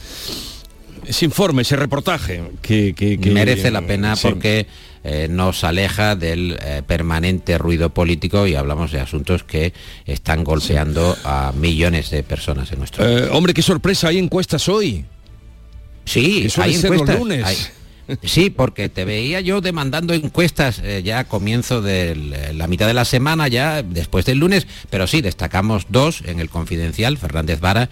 [1.06, 4.66] ese informe, ese reportaje que, merece la pena porque
[5.06, 9.74] eh, nos aleja del eh, permanente ruido político y hablamos de asuntos que
[10.06, 13.20] están golpeando a millones de personas en nuestro país.
[13.20, 15.04] Eh, hombre, qué sorpresa, hay encuestas hoy.
[16.06, 17.70] Sí, hay encuestas.
[18.22, 23.06] Sí, porque te veía yo demandando encuestas ya a comienzo de la mitad de la
[23.06, 27.88] semana, ya después del lunes, pero sí, destacamos dos en el confidencial, Fernández Vara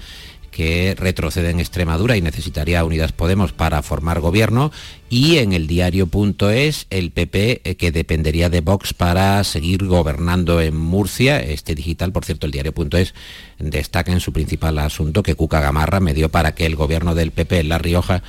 [0.53, 4.71] que retrocede en Extremadura y necesitaría Unidas Podemos para formar gobierno
[5.09, 10.77] y en el diario.es el PP eh, que dependería de Vox para seguir gobernando en
[10.77, 11.41] Murcia.
[11.41, 13.15] Este digital, por cierto, el diario.es
[13.59, 17.33] destaca en su principal asunto que Cuca Gamarra me dio para que el gobierno del
[17.33, 18.23] PP en La Rioja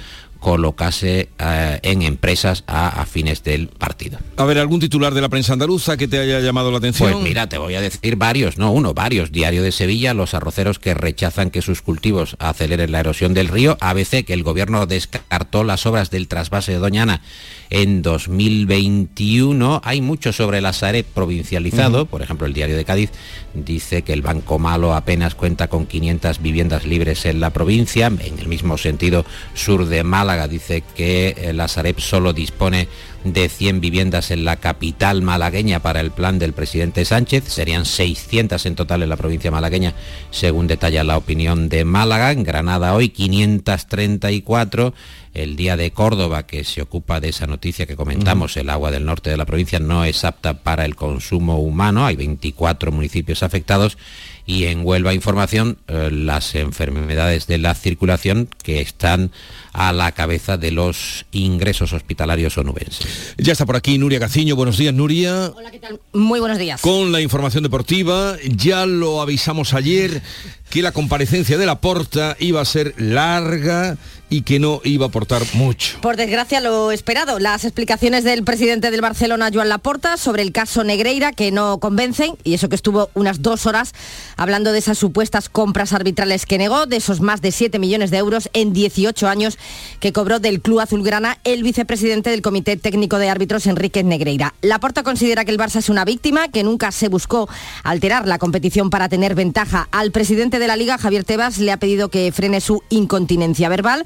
[0.43, 4.19] colocase eh, en empresas a, afines del partido.
[4.35, 7.13] A ver, ¿algún titular de la prensa andaluza que te haya llamado la atención?
[7.13, 9.31] Pues mira, te voy a decir varios, no uno, varios.
[9.31, 13.77] Diario de Sevilla, los arroceros que rechazan que sus cultivos aceleren la erosión del río.
[13.79, 17.21] ABC, que el gobierno descartó las obras del trasvase de Doñana
[17.69, 19.81] en 2021.
[19.85, 22.05] Hay mucho sobre la Sareb provincializado.
[22.05, 23.11] Por ejemplo, el diario de Cádiz
[23.53, 28.07] dice que el Banco Malo apenas cuenta con 500 viviendas libres en la provincia.
[28.07, 32.87] En el mismo sentido, sur de Málaga dice que eh, la Sareb solo dispone
[33.23, 37.45] de 100 viviendas en la capital malagueña para el plan del presidente Sánchez.
[37.47, 39.93] Serían 600 en total en la provincia malagueña,
[40.31, 42.31] según detalla la opinión de Málaga.
[42.31, 44.93] En Granada hoy 534
[45.33, 49.05] el día de Córdoba, que se ocupa de esa noticia que comentamos, el agua del
[49.05, 53.97] norte de la provincia no es apta para el consumo humano, hay 24 municipios afectados
[54.45, 59.31] y en Huelva Información eh, las enfermedades de la circulación que están
[59.71, 63.35] a la cabeza de los ingresos hospitalarios onubenses.
[63.37, 64.55] Ya está por aquí Nuria Gaciño.
[64.55, 65.51] Buenos días, Nuria.
[65.55, 65.99] Hola, ¿qué tal?
[66.13, 66.81] Muy buenos días.
[66.81, 70.21] Con la información deportiva, ya lo avisamos ayer
[70.69, 73.97] que la comparecencia de la Porta iba a ser larga
[74.33, 76.01] y que no iba a aportar mucho.
[76.01, 80.83] Por desgracia lo esperado, las explicaciones del presidente del Barcelona, Joan Laporta, sobre el caso
[80.83, 83.93] Negreira que no convencen y eso que estuvo unas dos horas
[84.35, 88.17] hablando de esas supuestas compras arbitrales que negó, de esos más de 7 millones de
[88.17, 89.59] euros en 18 años
[89.99, 94.55] que cobró del Club Azulgrana el vicepresidente del Comité Técnico de Árbitros, Enrique Negreira.
[94.63, 97.47] Laporta considera que el Barça es una víctima, que nunca se buscó
[97.83, 99.89] alterar la competición para tener ventaja.
[99.91, 104.03] Al presidente de la Liga, Javier Tebas, le ha pedido que frene su incontinencia verbal.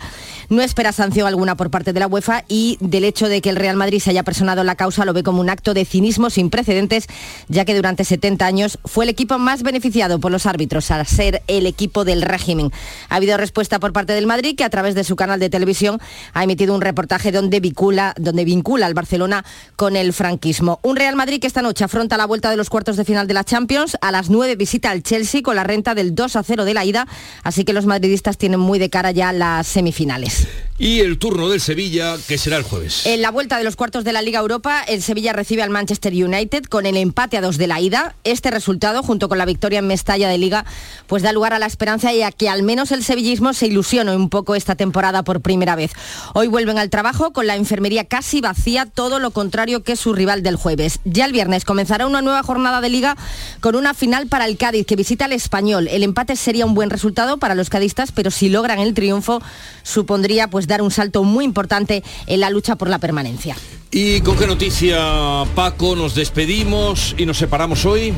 [0.49, 3.55] No espera sanción alguna por parte de la UEFA y del hecho de que el
[3.55, 6.49] Real Madrid se haya personado la causa lo ve como un acto de cinismo sin
[6.49, 7.07] precedentes,
[7.47, 11.41] ya que durante 70 años fue el equipo más beneficiado por los árbitros al ser
[11.47, 12.71] el equipo del régimen.
[13.09, 15.99] Ha habido respuesta por parte del Madrid que a través de su canal de televisión
[16.33, 20.79] ha emitido un reportaje donde vincula, donde vincula al Barcelona con el franquismo.
[20.83, 23.33] Un Real Madrid que esta noche afronta la vuelta de los cuartos de final de
[23.33, 23.97] la Champions.
[24.01, 26.85] A las 9 visita al Chelsea con la renta del 2 a 0 de la
[26.85, 27.07] ida,
[27.43, 29.67] así que los madridistas tienen muy de cara ya las
[30.07, 30.47] semifinales.
[30.79, 33.07] Y el turno del Sevilla, que será el jueves.
[33.07, 36.13] En la vuelta de los cuartos de la Liga Europa, el Sevilla recibe al Manchester
[36.13, 38.13] United con el empate a dos de la ida.
[38.23, 40.65] Este resultado, junto con la victoria en Mestalla de Liga,
[41.07, 44.15] pues da lugar a la esperanza y a que al menos el sevillismo se ilusione
[44.15, 45.93] un poco esta temporada por primera vez.
[46.35, 50.43] Hoy vuelven al trabajo con la enfermería casi vacía, todo lo contrario que su rival
[50.43, 50.99] del jueves.
[51.05, 53.17] Ya el viernes comenzará una nueva jornada de Liga
[53.61, 55.87] con una final para el Cádiz que visita al Español.
[55.87, 59.41] El empate sería un buen resultado para los cadistas, pero si logran el triunfo
[59.81, 63.55] supondría pues dar un salto muy importante en la lucha por la permanencia.
[63.91, 68.13] ¿Y con qué noticia, Paco, nos despedimos y nos separamos hoy?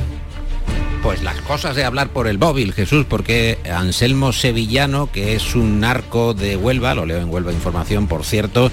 [1.03, 5.79] Pues las cosas de hablar por el móvil, Jesús, porque Anselmo Sevillano, que es un
[5.79, 8.69] narco de Huelva, lo leo en Huelva Información, por cierto,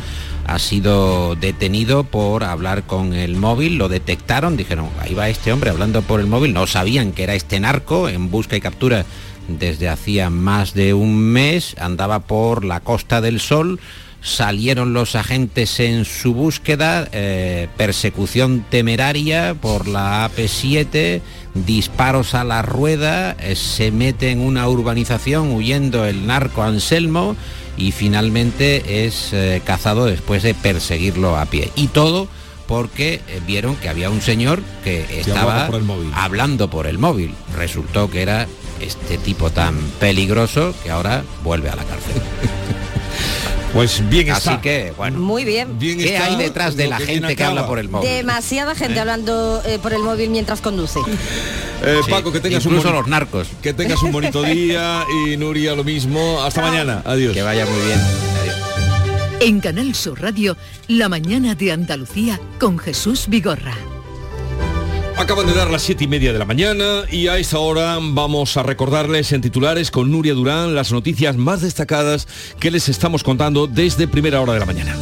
[0.46, 5.70] ha sido detenido por hablar con el móvil, lo detectaron, dijeron, ahí va este hombre
[5.70, 9.04] hablando por el móvil, no sabían que era este narco en busca y captura
[9.48, 13.80] desde hacía más de un mes, andaba por la Costa del Sol,
[14.26, 21.20] salieron los agentes en su búsqueda, eh, persecución temeraria por la AP7,
[21.54, 27.37] disparos a la rueda, eh, se mete en una urbanización huyendo el narco Anselmo
[27.76, 31.70] y finalmente es eh, cazado después de perseguirlo a pie.
[31.76, 32.28] Y todo
[32.66, 35.70] porque vieron que había un señor que estaba
[36.14, 37.32] hablando por el móvil.
[37.54, 38.48] Resultó que era
[38.80, 42.22] este tipo tan peligroso que ahora vuelve a la cárcel.
[43.76, 44.52] Pues bien está.
[44.52, 45.18] Así que, bueno.
[45.18, 45.78] Muy bien.
[45.78, 48.08] ¿Qué hay detrás de la gente que habla por el móvil?
[48.08, 49.00] Demasiada gente ¿Eh?
[49.00, 51.00] hablando eh, por el móvil mientras conduce.
[51.84, 53.48] Eh, Paco, que tengas incluso un los narcos.
[53.62, 56.40] Que tengas un bonito día y Nuria lo mismo.
[56.42, 57.02] Hasta mañana.
[57.04, 57.34] Adiós.
[57.34, 58.00] Que vaya muy bien.
[59.40, 60.56] En Canal Sur Radio,
[60.88, 63.74] La mañana de Andalucía con Jesús Vigorra.
[65.18, 68.57] Acaban de dar las siete y media de la mañana y a esta hora vamos
[68.59, 72.29] a recordarles en titulares con Nuria Durán las noticias más destacadas
[72.61, 74.94] que les estamos contando desde primera hora de la mañana.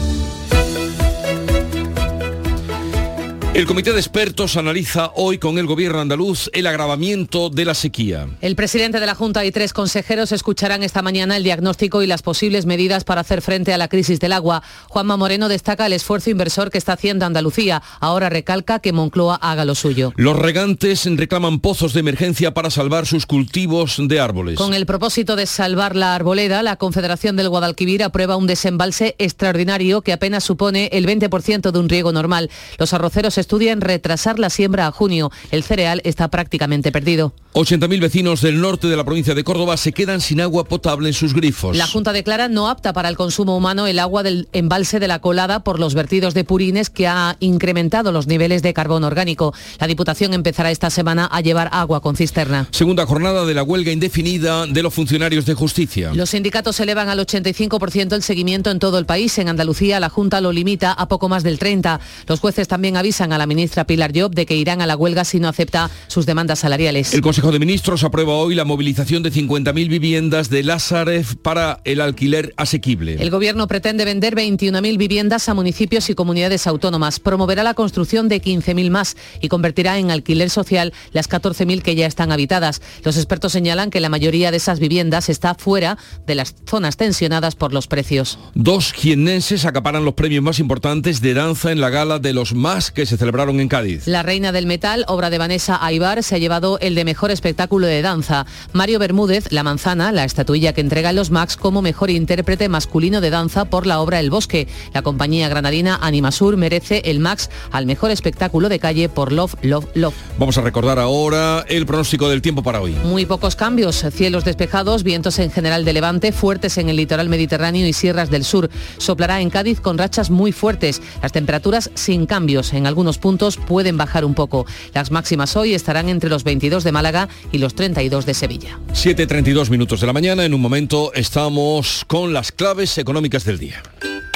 [3.55, 8.27] El comité de expertos analiza hoy con el gobierno andaluz el agravamiento de la sequía.
[8.41, 12.21] El presidente de la Junta y tres consejeros escucharán esta mañana el diagnóstico y las
[12.21, 14.65] posibles medidas para hacer frente a la crisis del agua.
[14.89, 17.81] Juanma Moreno destaca el esfuerzo inversor que está haciendo Andalucía.
[18.01, 20.13] Ahora recalca que Moncloa haga lo suyo.
[20.17, 24.59] Los regantes reclaman pozos de emergencia para salvar sus cultivos de árboles.
[24.59, 30.03] Con el propósito de salvar la arboleda, la Confederación del Guadalquivir aprueba un desembalse extraordinario
[30.03, 32.51] que apenas supone el 20% de un riego normal.
[32.79, 35.31] Los arroceros estudian retrasar la siembra a junio.
[35.51, 37.35] El cereal está prácticamente perdido.
[37.53, 41.15] 80.000 vecinos del norte de la provincia de Córdoba se quedan sin agua potable en
[41.15, 41.77] sus grifos.
[41.77, 45.21] La Junta declara no apta para el consumo humano el agua del embalse de la
[45.21, 49.55] colada por los vertidos de purines que ha incrementado los niveles de carbón orgánico.
[49.79, 52.67] La Diputación empezará esta semana a llevar agua con cisterna.
[52.73, 56.13] Segunda jornada de la huelga indefinida de los funcionarios de justicia.
[56.13, 59.39] Los sindicatos elevan al 85% el seguimiento en todo el país.
[59.39, 62.01] En Andalucía la Junta lo limita a poco más del 30%.
[62.27, 65.25] Los jueces también avisan a la ministra Pilar Job de que irán a la huelga
[65.25, 67.13] si no acepta sus demandas salariales.
[67.13, 72.01] El Consejo de Ministros aprueba hoy la movilización de 50.000 viviendas de Lázarev para el
[72.01, 73.17] alquiler asequible.
[73.21, 77.21] El Gobierno pretende vender 21.000 viviendas a municipios y comunidades autónomas.
[77.21, 82.07] Promoverá la construcción de 15.000 más y convertirá en alquiler social las 14.000 que ya
[82.07, 82.81] están habitadas.
[83.03, 87.55] Los expertos señalan que la mayoría de esas viviendas está fuera de las zonas tensionadas
[87.57, 88.39] por los precios.
[88.55, 92.91] Dos jiennenses acaparan los premios más importantes de danza en la gala de los más
[92.91, 94.07] que se celebraron en Cádiz.
[94.07, 97.87] La Reina del Metal, obra de Vanessa Aibar, se ha llevado el de mejor espectáculo
[97.87, 98.45] de danza.
[98.75, 103.31] Mario Bermúdez, La Manzana, la estatuilla que entrega los Max como mejor intérprete masculino de
[103.31, 104.69] danza por la obra El Bosque.
[104.93, 109.87] La compañía granadina Animasur merece el Max al mejor espectáculo de calle por Love, Love,
[109.95, 110.15] Love.
[110.39, 112.95] Vamos a recordar ahora el pronóstico del tiempo para hoy.
[113.05, 117.89] Muy pocos cambios, cielos despejados, vientos en general de levante, fuertes en el litoral mediterráneo
[117.89, 118.69] y sierras del sur.
[118.99, 121.01] Soplará en Cádiz con rachas muy fuertes.
[121.23, 122.75] Las temperaturas sin cambios.
[122.75, 124.67] En algunos puntos pueden bajar un poco.
[124.95, 128.79] Las máximas hoy estarán entre los 22 de Málaga y los 32 de Sevilla.
[128.93, 130.45] 7.32 minutos de la mañana.
[130.45, 133.83] En un momento estamos con las claves económicas del día.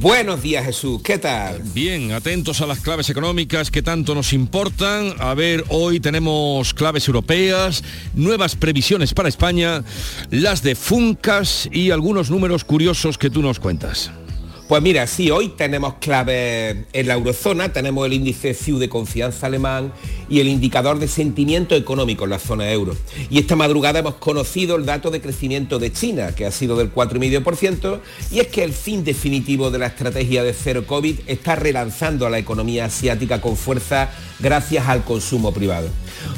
[0.00, 1.60] Buenos días Jesús, ¿qué tal?
[1.74, 5.12] Bien, atentos a las claves económicas que tanto nos importan.
[5.18, 7.84] A ver, hoy tenemos claves europeas,
[8.14, 9.84] nuevas previsiones para España,
[10.30, 14.10] las de Funcas y algunos números curiosos que tú nos cuentas.
[14.70, 19.48] Pues mira, sí, hoy tenemos claves en la eurozona, tenemos el índice CIU de confianza
[19.48, 19.92] alemán
[20.28, 22.94] y el indicador de sentimiento económico en la zona euro.
[23.30, 26.94] Y esta madrugada hemos conocido el dato de crecimiento de China, que ha sido del
[26.94, 27.98] 4,5%,
[28.30, 32.30] y es que el fin definitivo de la estrategia de cero COVID está relanzando a
[32.30, 35.88] la economía asiática con fuerza gracias al consumo privado.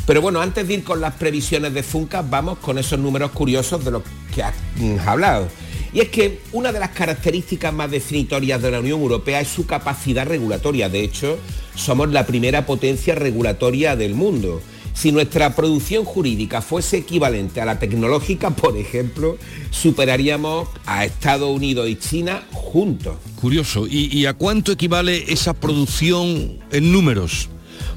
[0.06, 3.84] Pero bueno, antes de ir con las previsiones de Funca, vamos con esos números curiosos
[3.84, 4.02] de los
[4.34, 5.48] que has mm, hablado.
[5.92, 9.66] Y es que una de las características más definitorias de la Unión Europea es su
[9.66, 10.88] capacidad regulatoria.
[10.88, 11.38] De hecho,
[11.74, 14.62] somos la primera potencia regulatoria del mundo.
[14.94, 19.38] Si nuestra producción jurídica fuese equivalente a la tecnológica, por ejemplo,
[19.70, 23.16] superaríamos a Estados Unidos y China juntos.
[23.40, 23.86] Curioso.
[23.86, 27.48] ¿Y, y a cuánto equivale esa producción en números?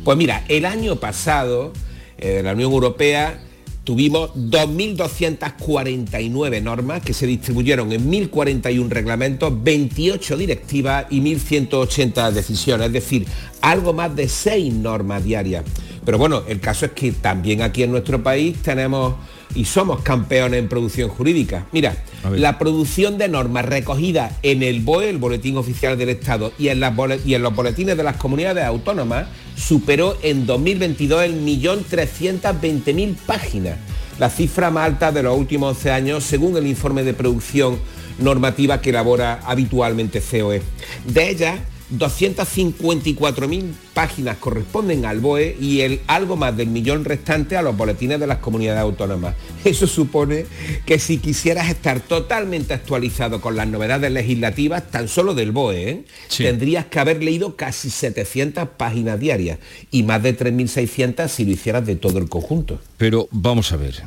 [0.04, 1.74] Pues mira, el año pasado
[2.18, 3.45] eh, la Unión Europea
[3.86, 12.94] tuvimos 2.249 normas que se distribuyeron en 1.041 reglamentos, 28 directivas y 1.180 decisiones, es
[12.94, 13.28] decir,
[13.62, 15.64] algo más de 6 normas diarias.
[16.04, 19.14] Pero bueno, el caso es que también aquí en nuestro país tenemos
[19.54, 21.68] y somos campeones en producción jurídica.
[21.72, 21.96] Mira,
[22.32, 26.80] la producción de normas recogidas en el BOE, el Boletín Oficial del Estado, y en,
[26.80, 26.94] las
[27.26, 33.78] y en los boletines de las comunidades autónomas, superó en 2022 el millón 320.000 páginas,
[34.20, 37.80] la cifra más alta de los últimos 11 años, según el informe de producción
[38.20, 40.62] normativa que elabora habitualmente COE.
[41.06, 41.60] De ellas,
[41.94, 48.20] 254.000 páginas corresponden al BOE y el algo más del millón restante a los boletines
[48.20, 49.36] de las comunidades autónomas.
[49.64, 50.46] Eso supone
[50.86, 56.04] que si quisieras estar totalmente actualizado con las novedades legislativas, tan solo del BOE, ¿eh?
[56.38, 59.60] tendrías que haber leído casi 700 páginas diarias
[59.92, 62.80] y más de 3.600 si lo hicieras de todo el conjunto.
[62.98, 64.04] Pero vamos a ver.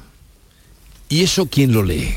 [1.08, 2.14] ¿Y eso quién lo lee?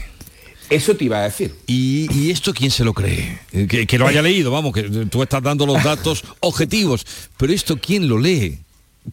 [0.71, 1.53] Eso te iba a decir.
[1.67, 3.39] ¿Y, esto quién se lo cree?
[3.51, 7.05] Que, que, lo haya leído, vamos, que tú estás dando los datos objetivos,
[7.37, 8.57] pero esto quién lo lee?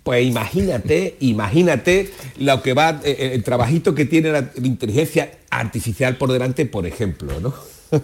[0.04, 6.16] Pues imagínate, imagínate lo que va, eh, eh, el trabajito que tiene la inteligencia artificial
[6.16, 7.52] por delante, por ejemplo, ¿no?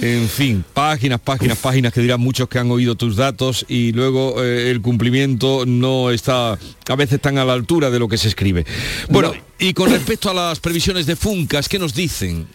[0.00, 4.42] En fin, páginas, páginas, páginas que dirán muchos que han oído tus datos y luego
[4.44, 8.28] eh, el cumplimiento no está, a veces tan a la altura de lo que se
[8.28, 8.64] escribe.
[9.08, 12.46] Bueno, y con respecto a las previsiones de Funcas, ¿qué nos dicen?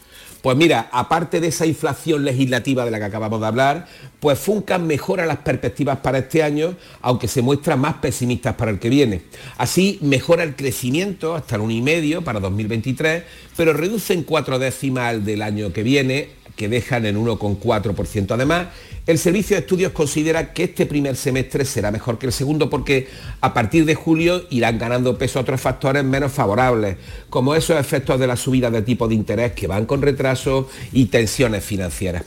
[0.44, 3.88] Pues mira, aparte de esa inflación legislativa de la que acabamos de hablar,
[4.20, 8.78] pues Funcas mejora las perspectivas para este año, aunque se muestra más pesimistas para el
[8.78, 9.22] que viene.
[9.58, 13.24] Así mejora el crecimiento hasta el 1,5 para 2023,
[13.56, 18.32] pero reduce en cuatro décimas del año que viene que dejan en 1,4%.
[18.32, 18.68] Además,
[19.06, 23.10] el Servicio de Estudios considera que este primer semestre será mejor que el segundo porque
[23.42, 26.96] a partir de julio irán ganando peso otros factores menos favorables,
[27.30, 31.06] como esos efectos de la subida de tipo de interés que van con retraso y
[31.08, 32.24] tensiones financieras.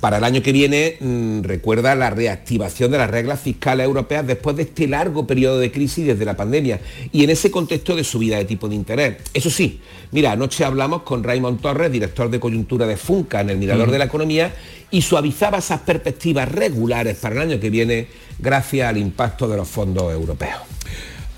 [0.00, 4.54] Para el año que viene, mm, recuerda la reactivación de las reglas fiscales europeas después
[4.56, 8.36] de este largo periodo de crisis desde la pandemia y en ese contexto de subida
[8.36, 9.16] de tipo de interés.
[9.32, 9.80] Eso sí,
[10.12, 13.98] mira, anoche hablamos con Raymond Torres, director de coyuntura de Funca en el Mirador de
[13.98, 14.52] la Economía,
[14.90, 18.08] y suavizaba esas perspectivas regulares para el año que viene
[18.38, 20.60] gracias al impacto de los fondos europeos.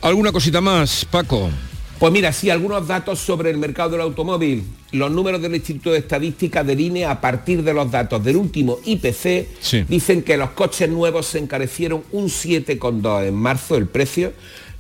[0.03, 1.51] ¿Alguna cosita más, Paco?
[1.99, 4.65] Pues mira, sí, algunos datos sobre el mercado del automóvil.
[4.93, 8.79] Los números del Instituto de Estadística de línea a partir de los datos del último
[8.83, 14.33] IPC dicen que los coches nuevos se encarecieron un 7,2 en marzo el precio,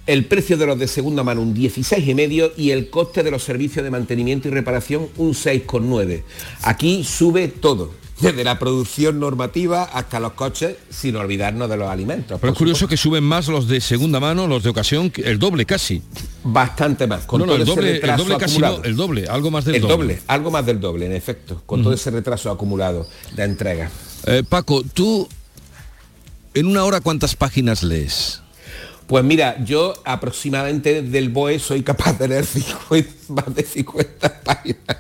[0.07, 3.85] el precio de los de segunda mano un 16,5 y el coste de los servicios
[3.85, 6.23] de mantenimiento y reparación un 6,9.
[6.63, 12.39] Aquí sube todo desde la producción normativa hasta los coches, sin olvidarnos de los alimentos.
[12.41, 15.67] Pero es curioso que suben más los de segunda mano, los de ocasión, el doble
[15.67, 16.03] casi.
[16.45, 19.83] Bastante más, con todo el doble, ese retraso casi el doble, algo más del el
[19.83, 20.21] doble.
[20.27, 23.91] Algo más del doble, en efecto, con todo ese retraso acumulado de entrega.
[24.27, 25.29] Eh, Paco, tú
[26.55, 28.43] en una hora cuántas páginas lees?
[29.07, 32.45] Pues mira, yo aproximadamente del BOE soy capaz de leer
[33.29, 34.97] más de 50 páginas.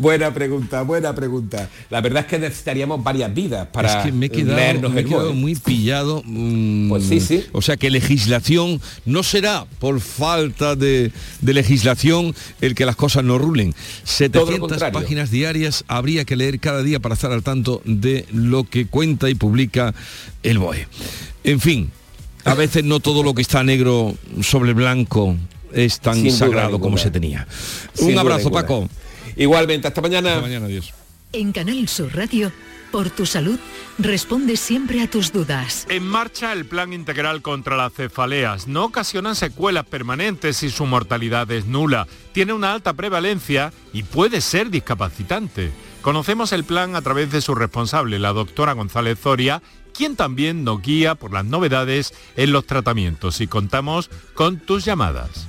[0.00, 1.68] Buena pregunta, buena pregunta.
[1.90, 6.22] La verdad es que necesitaríamos varias vidas para es que me he quedado, muy pillado.
[6.24, 7.44] Mm, pues sí, sí.
[7.52, 13.38] O sea que legislación no será por falta de, legislación el que las cosas no
[13.38, 13.74] rulen.
[14.04, 18.86] 700 páginas diarias habría que leer cada día para estar al tanto de lo que
[18.86, 19.94] cuenta y publica
[20.42, 20.86] el BOE.
[21.44, 21.90] En fin,
[22.44, 25.36] a veces no todo lo que está negro sobre blanco
[25.72, 27.46] es tan sagrado como se tenía.
[27.98, 28.88] Un abrazo, Paco.
[29.40, 30.32] Igualmente, hasta mañana.
[30.32, 30.92] Hasta mañana, adiós.
[31.32, 32.52] En Canal Sur Radio,
[32.92, 33.58] por tu salud,
[33.98, 35.86] responde siempre a tus dudas.
[35.88, 38.68] En marcha el plan integral contra las cefaleas.
[38.68, 42.06] No ocasionan secuelas permanentes y su mortalidad es nula.
[42.32, 45.72] Tiene una alta prevalencia y puede ser discapacitante.
[46.02, 49.62] Conocemos el plan a través de su responsable, la doctora González Zoria,
[49.96, 55.48] quien también nos guía por las novedades en los tratamientos y contamos con tus llamadas.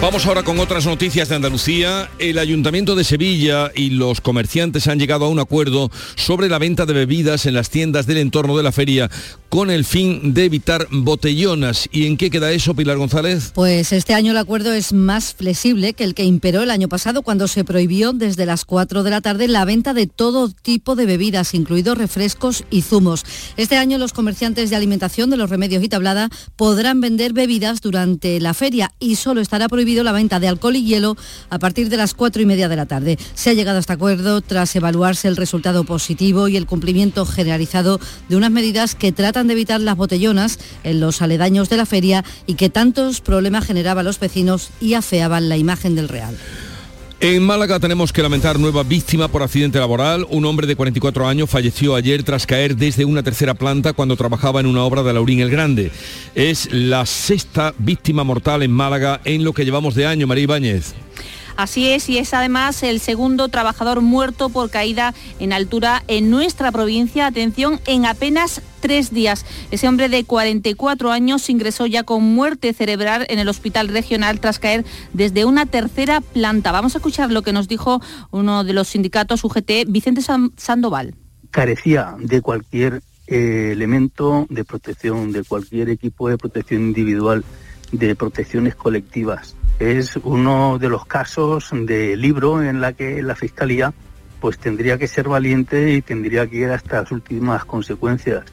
[0.00, 2.08] Vamos ahora con otras noticias de Andalucía.
[2.20, 6.86] El Ayuntamiento de Sevilla y los comerciantes han llegado a un acuerdo sobre la venta
[6.86, 9.10] de bebidas en las tiendas del entorno de la feria
[9.48, 11.88] con el fin de evitar botellonas.
[11.92, 13.52] ¿Y en qué queda eso, Pilar González?
[13.54, 17.22] Pues este año el acuerdo es más flexible que el que imperó el año pasado
[17.22, 21.06] cuando se prohibió desde las 4 de la tarde la venta de todo tipo de
[21.06, 23.24] bebidas, incluidos refrescos y zumos.
[23.56, 28.40] Este año los comerciantes de alimentación de los remedios y tablada podrán vender bebidas durante
[28.40, 31.16] la feria y solo estará prohibido la venta de alcohol y hielo
[31.50, 33.18] a partir de las cuatro y media de la tarde.
[33.34, 37.98] Se ha llegado a este acuerdo tras evaluarse el resultado positivo y el cumplimiento generalizado
[38.28, 42.24] de unas medidas que tratan de evitar las botellonas en los aledaños de la feria
[42.46, 46.36] y que tantos problemas generaban los vecinos y afeaban la imagen del Real.
[47.20, 50.24] En Málaga tenemos que lamentar nueva víctima por accidente laboral.
[50.30, 54.60] Un hombre de 44 años falleció ayer tras caer desde una tercera planta cuando trabajaba
[54.60, 55.90] en una obra de Laurín el Grande.
[56.36, 60.94] Es la sexta víctima mortal en Málaga en lo que llevamos de año, María Ibáñez.
[61.58, 66.70] Así es, y es además el segundo trabajador muerto por caída en altura en nuestra
[66.70, 67.26] provincia.
[67.26, 69.44] Atención, en apenas tres días.
[69.72, 74.60] Ese hombre de 44 años ingresó ya con muerte cerebral en el hospital regional tras
[74.60, 76.70] caer desde una tercera planta.
[76.70, 78.00] Vamos a escuchar lo que nos dijo
[78.30, 80.22] uno de los sindicatos UGT, Vicente
[80.56, 81.16] Sandoval.
[81.50, 87.44] Carecía de cualquier eh, elemento de protección, de cualquier equipo de protección individual,
[87.90, 93.92] de protecciones colectivas es uno de los casos de libro en la que la Fiscalía
[94.40, 98.44] pues tendría que ser valiente y tendría que ir hasta las últimas consecuencias.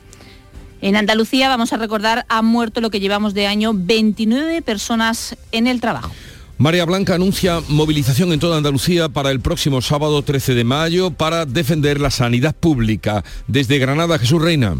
[0.81, 5.67] En Andalucía, vamos a recordar, han muerto lo que llevamos de año 29 personas en
[5.67, 6.11] el trabajo.
[6.57, 11.45] María Blanca anuncia movilización en toda Andalucía para el próximo sábado 13 de mayo para
[11.45, 13.23] defender la sanidad pública.
[13.47, 14.75] Desde Granada, Jesús Reina.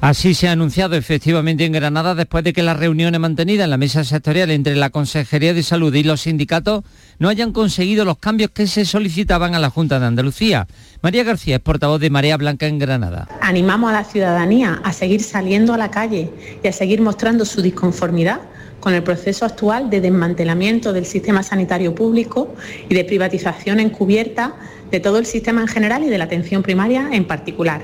[0.00, 3.78] Así se ha anunciado efectivamente en Granada después de que las reuniones mantenidas en la
[3.78, 6.84] mesa sectorial entre la Consejería de Salud y los sindicatos
[7.18, 10.66] no hayan conseguido los cambios que se solicitaban a la Junta de Andalucía.
[11.02, 13.26] María García es portavoz de Marea Blanca en Granada.
[13.40, 16.30] Animamos a la ciudadanía a seguir saliendo a la calle
[16.62, 18.40] y a seguir mostrando su disconformidad
[18.80, 22.54] con el proceso actual de desmantelamiento del sistema sanitario público
[22.88, 24.54] y de privatización encubierta
[24.90, 27.80] de todo el sistema en general y de la atención primaria en particular.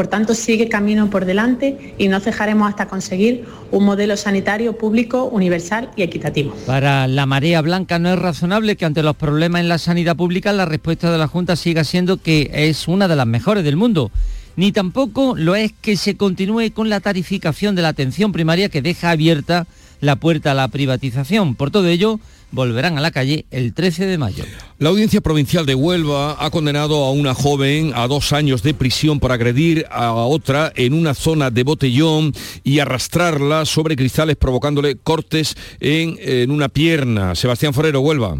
[0.00, 5.24] Por tanto, sigue camino por delante y no cejaremos hasta conseguir un modelo sanitario público,
[5.24, 6.56] universal y equitativo.
[6.64, 10.54] Para la marea blanca no es razonable que ante los problemas en la sanidad pública
[10.54, 14.10] la respuesta de la Junta siga siendo que es una de las mejores del mundo.
[14.56, 18.80] Ni tampoco lo es que se continúe con la tarificación de la atención primaria que
[18.80, 19.66] deja abierta
[20.00, 21.54] la puerta a la privatización.
[21.54, 22.20] Por todo ello,
[22.52, 24.44] volverán a la calle el 13 de mayo.
[24.78, 29.20] La Audiencia Provincial de Huelva ha condenado a una joven a dos años de prisión
[29.20, 32.32] por agredir a otra en una zona de botellón
[32.64, 37.34] y arrastrarla sobre cristales provocándole cortes en, una pierna.
[37.34, 38.38] Sebastián Forero, Huelva.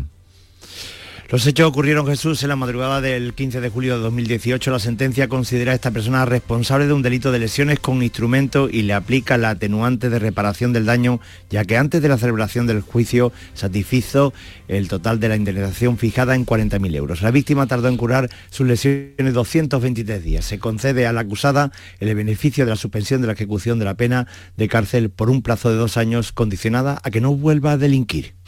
[1.31, 4.73] Los hechos ocurrieron, Jesús, en la madrugada del 15 de julio de 2018.
[4.73, 8.83] La sentencia considera a esta persona responsable de un delito de lesiones con instrumento y
[8.83, 12.81] le aplica la atenuante de reparación del daño, ya que antes de la celebración del
[12.81, 14.33] juicio satisfizo
[14.67, 17.23] el total de la indemnización fijada en 40.000 euros.
[17.23, 20.45] La víctima tardó en curar sus lesiones 223 días.
[20.45, 21.71] Se concede a la acusada
[22.01, 24.27] el beneficio de la suspensión de la ejecución de la pena
[24.57, 28.40] de cárcel por un plazo de dos años condicionada a que no vuelva a delinquir.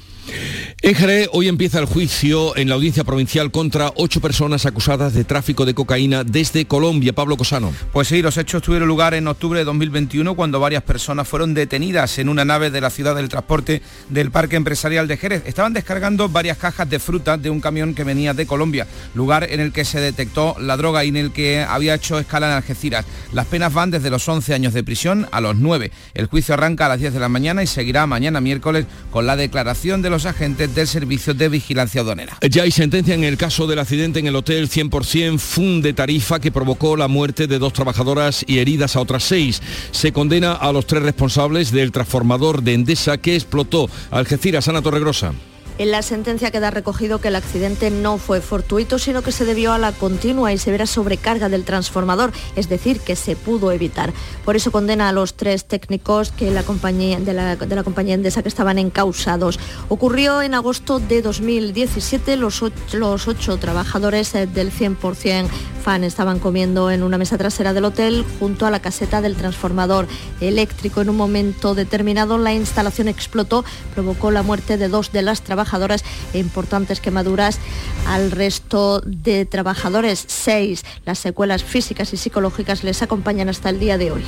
[0.83, 5.25] En Jerez hoy empieza el juicio en la audiencia provincial contra ocho personas acusadas de
[5.25, 7.13] tráfico de cocaína desde Colombia.
[7.13, 7.73] Pablo Cosano.
[7.93, 12.19] Pues sí, los hechos tuvieron lugar en octubre de 2021 cuando varias personas fueron detenidas
[12.19, 15.43] en una nave de la ciudad del transporte del Parque Empresarial de Jerez.
[15.47, 19.61] Estaban descargando varias cajas de fruta de un camión que venía de Colombia, lugar en
[19.61, 23.05] el que se detectó la droga y en el que había hecho escala en Algeciras.
[23.33, 25.91] Las penas van desde los 11 años de prisión a los 9.
[26.15, 29.37] El juicio arranca a las 10 de la mañana y seguirá mañana miércoles con la
[29.37, 32.37] declaración de los agentes del Servicio de Vigilancia Aduanera.
[32.49, 36.53] Ya hay sentencia en el caso del accidente en el hotel 100% Funde Tarifa que
[36.53, 39.63] provocó la muerte de dos trabajadoras y heridas a otras seis.
[39.91, 45.33] Se condena a los tres responsables del transformador de Endesa que explotó Algeciras, Ana Torregrosa.
[45.79, 49.73] En la sentencia queda recogido que el accidente no fue fortuito, sino que se debió
[49.73, 54.13] a la continua y severa sobrecarga del transformador, es decir, que se pudo evitar.
[54.45, 58.49] Por eso condena a los tres técnicos que la compañía, de, la, compañía Endesa que
[58.49, 59.59] estaban encausados.
[59.89, 65.49] Ocurrió en agosto de 2017, los ocho, los ocho trabajadores eh, del 100%
[65.83, 70.07] FAN estaban comiendo en una mesa trasera del hotel junto a la caseta del transformador
[70.41, 71.01] eléctrico.
[71.01, 73.65] En un momento determinado la instalación explotó,
[73.95, 77.59] provocó la muerte de dos de las trabajadoras e importantes quemaduras
[78.07, 80.25] al resto de trabajadores.
[80.29, 84.25] Seis, las secuelas físicas y psicológicas les acompañan hasta el día de hoy.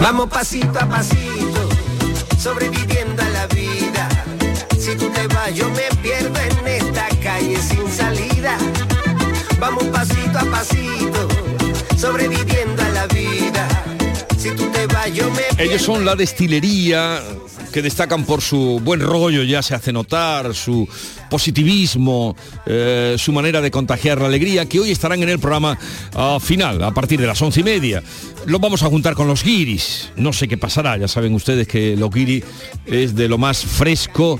[0.00, 1.68] Vamos pasito a pasito,
[2.38, 4.08] sobreviviendo a la vida.
[4.78, 8.56] Si tú te vas yo me pierdo en esta calle sin salida.
[9.60, 9.84] Vamos
[15.58, 17.22] Ellos son la destilería
[17.72, 20.88] que destacan por su buen rollo, ya se hace notar, su
[21.30, 25.78] positivismo, eh, su manera de contagiar la alegría, que hoy estarán en el programa
[26.14, 28.02] ah, final, a partir de las once y media.
[28.44, 30.10] Los vamos a juntar con los guiris.
[30.16, 32.44] No sé qué pasará, ya saben ustedes que los guiris
[32.84, 34.38] es de lo más fresco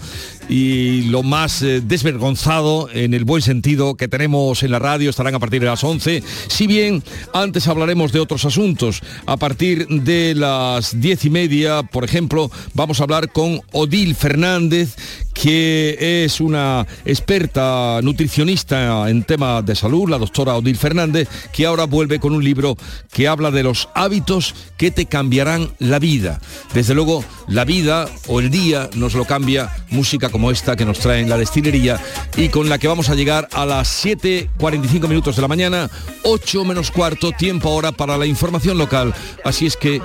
[0.50, 5.36] y lo más eh, desvergonzado en el buen sentido que tenemos en la radio estarán
[5.36, 6.24] a partir de las 11.
[6.48, 12.04] Si bien antes hablaremos de otros asuntos, a partir de las diez y media, por
[12.04, 14.96] ejemplo, vamos a hablar con Odil Fernández,
[15.40, 21.86] que es una experta nutricionista en temas de salud, la doctora Odil Fernández, que ahora
[21.86, 22.76] vuelve con un libro
[23.10, 26.40] que habla de los hábitos que te cambiarán la vida.
[26.74, 30.98] Desde luego, la vida o el día nos lo cambia música como esta que nos
[30.98, 31.98] trae en la destilería
[32.36, 35.90] y con la que vamos a llegar a las 7.45 minutos de la mañana,
[36.22, 39.14] 8 menos cuarto, tiempo ahora para la información local.
[39.42, 40.02] Así es que,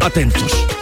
[0.00, 0.81] atentos.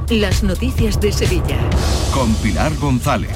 [0.19, 1.57] las noticias de Sevilla.
[2.13, 3.31] Con Pilar González.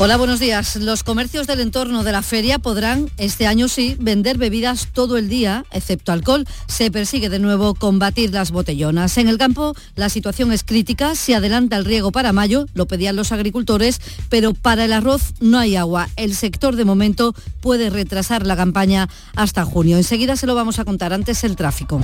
[0.00, 0.76] Hola, buenos días.
[0.76, 5.28] Los comercios del entorno de la feria podrán, este año sí, vender bebidas todo el
[5.28, 6.46] día, excepto alcohol.
[6.68, 9.18] Se persigue de nuevo combatir las botellonas.
[9.18, 13.16] En el campo la situación es crítica, se adelanta el riego para mayo, lo pedían
[13.16, 16.08] los agricultores, pero para el arroz no hay agua.
[16.14, 19.96] El sector de momento puede retrasar la campaña hasta junio.
[19.96, 22.00] Enseguida se lo vamos a contar, antes el tráfico.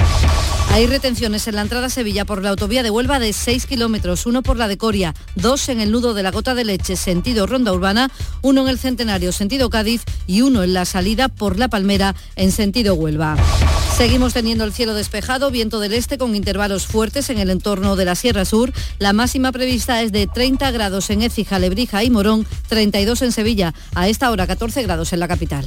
[0.73, 4.04] Hay retenciones en la entrada a Sevilla por la autovía de Huelva de 6 kilómetros,
[4.27, 7.47] uno por la de Coria, dos en el nudo de la Gota de Leche, sentido
[7.47, 8.11] Ronda Urbana,
[8.43, 12.53] uno en el Centenario, sentido Cádiz, y uno en la salida por La Palmera, en
[12.53, 13.37] sentido Huelva.
[13.97, 18.05] Seguimos teniendo el cielo despejado, viento del este con intervalos fuertes en el entorno de
[18.05, 18.75] la Sierra Sur.
[18.99, 23.73] La máxima prevista es de 30 grados en Écija, Lebrija y Morón, 32 en Sevilla.
[23.95, 25.67] A esta hora 14 grados en la capital.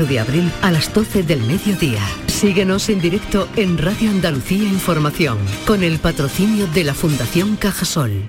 [0.00, 2.00] de abril a las 12 del mediodía.
[2.26, 8.22] Síguenos en directo en Radio Andalucía Información con el patrocinio de la Fundación Cajasol.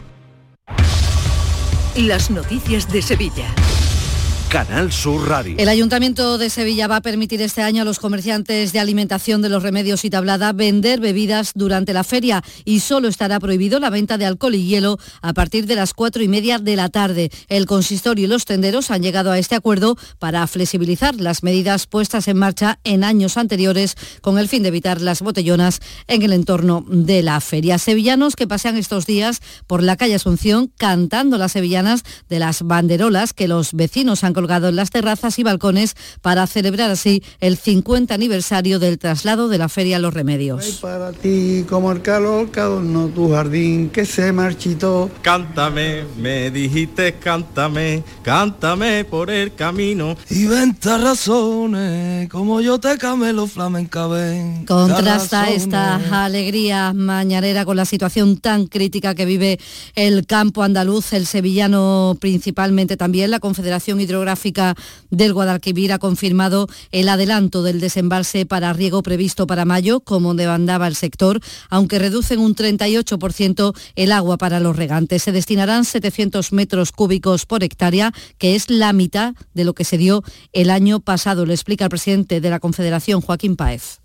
[1.95, 3.47] Las noticias de Sevilla.
[4.53, 5.55] Canal Sur Radio.
[5.57, 9.49] El Ayuntamiento de Sevilla va a permitir este año a los comerciantes de alimentación de
[9.49, 14.19] los remedios y tablada vender bebidas durante la feria y solo estará prohibido la venta
[14.19, 17.31] de alcohol y hielo a partir de las cuatro y media de la tarde.
[17.47, 22.27] El consistorio y los tenderos han llegado a este acuerdo para flexibilizar las medidas puestas
[22.27, 26.85] en marcha en años anteriores con el fin de evitar las botellonas en el entorno
[26.87, 27.79] de la feria.
[27.79, 33.33] Sevillanos que pasean estos días por la calle Asunción cantando las sevillanas de las banderolas
[33.33, 38.13] que los vecinos han colgado en las terrazas y balcones para celebrar así el 50
[38.13, 40.79] aniversario del traslado de la Feria Los Remedios.
[40.81, 45.09] Para ti como el calor que adornó tu jardín que se marchitó.
[45.21, 50.17] Cántame, me dijiste cántame, cántame por el camino.
[50.29, 54.65] Y venta razones, como yo te camelo flamenca ven.
[54.65, 59.57] Contrasta esta alegría mañanera con la situación tan crítica que vive
[59.95, 64.32] el campo andaluz, el sevillano principalmente también, la Confederación Hidrográfica
[65.09, 70.87] del Guadalquivir ha confirmado el adelanto del desembalse para riego previsto para mayo, como demandaba
[70.87, 75.23] el sector, aunque reducen un 38% el agua para los regantes.
[75.23, 79.97] Se destinarán 700 metros cúbicos por hectárea, que es la mitad de lo que se
[79.97, 83.99] dio el año pasado, lo explica el presidente de la Confederación, Joaquín Páez.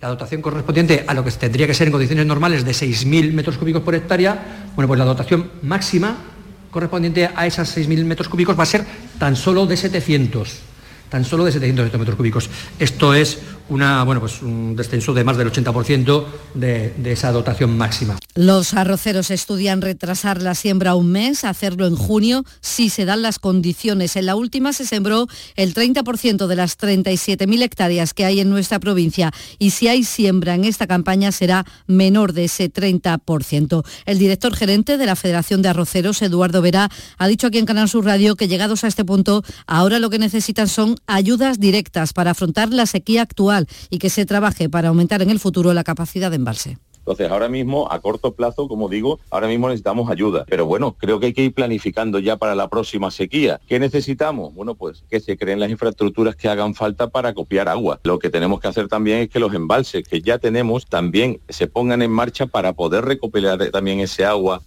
[0.00, 3.56] La dotación correspondiente a lo que tendría que ser en condiciones normales de 6.000 metros
[3.56, 6.33] cúbicos por hectárea, bueno, pues la dotación máxima
[6.74, 8.84] correspondiente a esas 6.000 metros cúbicos va a ser
[9.18, 10.74] tan solo de 700
[11.08, 12.50] tan solo de 700 hectómetros cúbicos.
[12.76, 17.78] Esto es una, bueno, pues un descenso de más del 80% de, de, esa dotación
[17.78, 18.16] máxima.
[18.36, 23.38] Los arroceros estudian retrasar la siembra un mes, hacerlo en junio si se dan las
[23.38, 24.16] condiciones.
[24.16, 28.80] En la última se sembró el 30% de las 37.000 hectáreas que hay en nuestra
[28.80, 29.30] provincia
[29.60, 33.84] y si hay siembra en esta campaña será menor de ese 30%.
[34.04, 37.88] El director gerente de la Federación de Arroceros, Eduardo Vera, ha dicho aquí en Canal
[37.88, 42.32] Sur Radio que llegados a este punto, ahora lo que necesitan son ayudas directas para
[42.32, 46.30] afrontar la sequía actual y que se trabaje para aumentar en el futuro la capacidad
[46.30, 46.78] de embalse.
[47.04, 50.46] Entonces, ahora mismo, a corto plazo, como digo, ahora mismo necesitamos ayuda.
[50.48, 53.60] Pero bueno, creo que hay que ir planificando ya para la próxima sequía.
[53.68, 54.54] ¿Qué necesitamos?
[54.54, 58.00] Bueno, pues que se creen las infraestructuras que hagan falta para copiar agua.
[58.04, 61.66] Lo que tenemos que hacer también es que los embalses que ya tenemos también se
[61.66, 64.62] pongan en marcha para poder recopilar también ese agua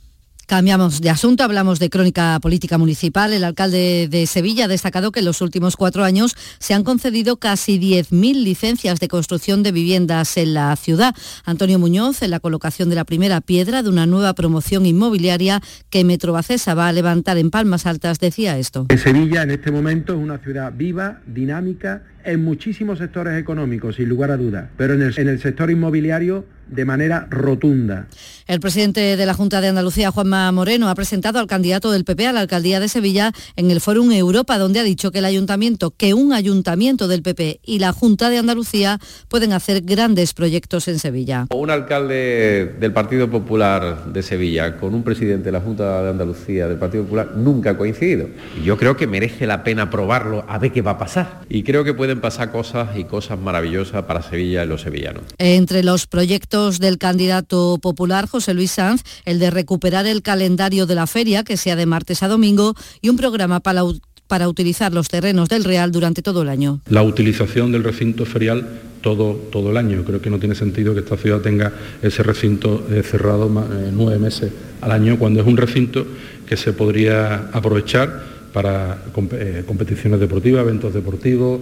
[0.47, 3.33] Cambiamos de asunto, hablamos de crónica política municipal.
[3.33, 7.35] El alcalde de Sevilla ha destacado que en los últimos cuatro años se han concedido
[7.35, 11.13] casi 10.000 licencias de construcción de viviendas en la ciudad.
[11.43, 16.05] Antonio Muñoz, en la colocación de la primera piedra de una nueva promoción inmobiliaria que
[16.05, 18.85] Metrobacesa va a levantar en Palmas Altas, decía esto.
[18.97, 24.31] Sevilla en este momento es una ciudad viva, dinámica, en muchísimos sectores económicos, sin lugar
[24.31, 28.07] a dudas, pero en el, en el sector inmobiliario de manera rotunda.
[28.47, 32.27] El presidente de la Junta de Andalucía, Juanma Moreno, ha presentado al candidato del PP
[32.27, 35.91] a la alcaldía de Sevilla en el Fórum Europa, donde ha dicho que el ayuntamiento,
[35.91, 40.99] que un ayuntamiento del PP y la Junta de Andalucía pueden hacer grandes proyectos en
[40.99, 41.47] Sevilla.
[41.53, 46.67] Un alcalde del Partido Popular de Sevilla con un presidente de la Junta de Andalucía
[46.67, 48.29] del Partido Popular nunca ha coincidido.
[48.61, 51.41] Y yo creo que merece la pena probarlo a ver qué va a pasar.
[51.49, 55.23] Y creo que pueden pasar cosas y cosas maravillosas para Sevilla y los sevillanos.
[55.37, 60.95] Entre los proyectos del candidato popular José Luis Sanz, el de recuperar el calendario de
[60.95, 63.83] la feria, que sea de martes a domingo, y un programa para,
[64.27, 66.81] para utilizar los terrenos del Real durante todo el año.
[66.87, 70.03] La utilización del recinto ferial todo, todo el año.
[70.03, 74.19] Creo que no tiene sentido que esta ciudad tenga ese recinto eh, cerrado eh, nueve
[74.19, 74.51] meses
[74.81, 76.05] al año, cuando es un recinto
[76.45, 79.03] que se podría aprovechar para
[79.33, 81.61] eh, competiciones deportivas, eventos deportivos.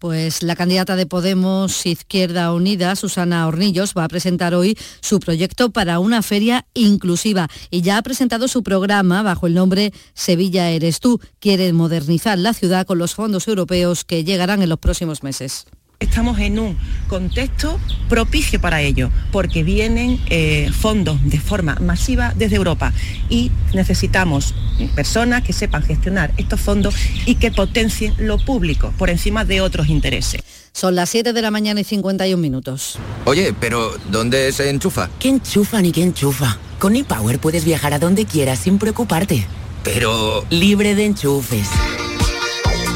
[0.00, 5.72] Pues la candidata de Podemos Izquierda Unida, Susana Hornillos, va a presentar hoy su proyecto
[5.72, 11.00] para una feria inclusiva y ya ha presentado su programa bajo el nombre Sevilla Eres
[11.00, 11.20] tú.
[11.38, 15.66] Quiere modernizar la ciudad con los fondos europeos que llegarán en los próximos meses.
[16.00, 16.78] Estamos en un
[17.08, 17.78] contexto
[18.08, 22.94] propicio para ello, porque vienen eh, fondos de forma masiva desde Europa
[23.28, 24.54] y necesitamos
[24.94, 26.94] personas que sepan gestionar estos fondos
[27.26, 30.40] y que potencien lo público por encima de otros intereses.
[30.72, 32.98] Son las 7 de la mañana y 51 minutos.
[33.26, 35.10] Oye, pero ¿dónde se enchufa?
[35.18, 36.56] ¿Qué enchufa ni qué enchufa?
[36.78, 39.46] Con ePower puedes viajar a donde quieras sin preocuparte.
[39.84, 40.46] Pero...
[40.48, 41.68] Libre de enchufes.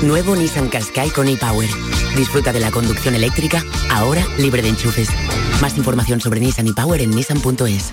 [0.02, 1.68] Nuevo Nissan Qashqai con ePower.
[2.16, 5.08] Disfruta de la conducción eléctrica, ahora libre de enchufes.
[5.60, 7.92] Más información sobre Nissan ePower en nissan.es.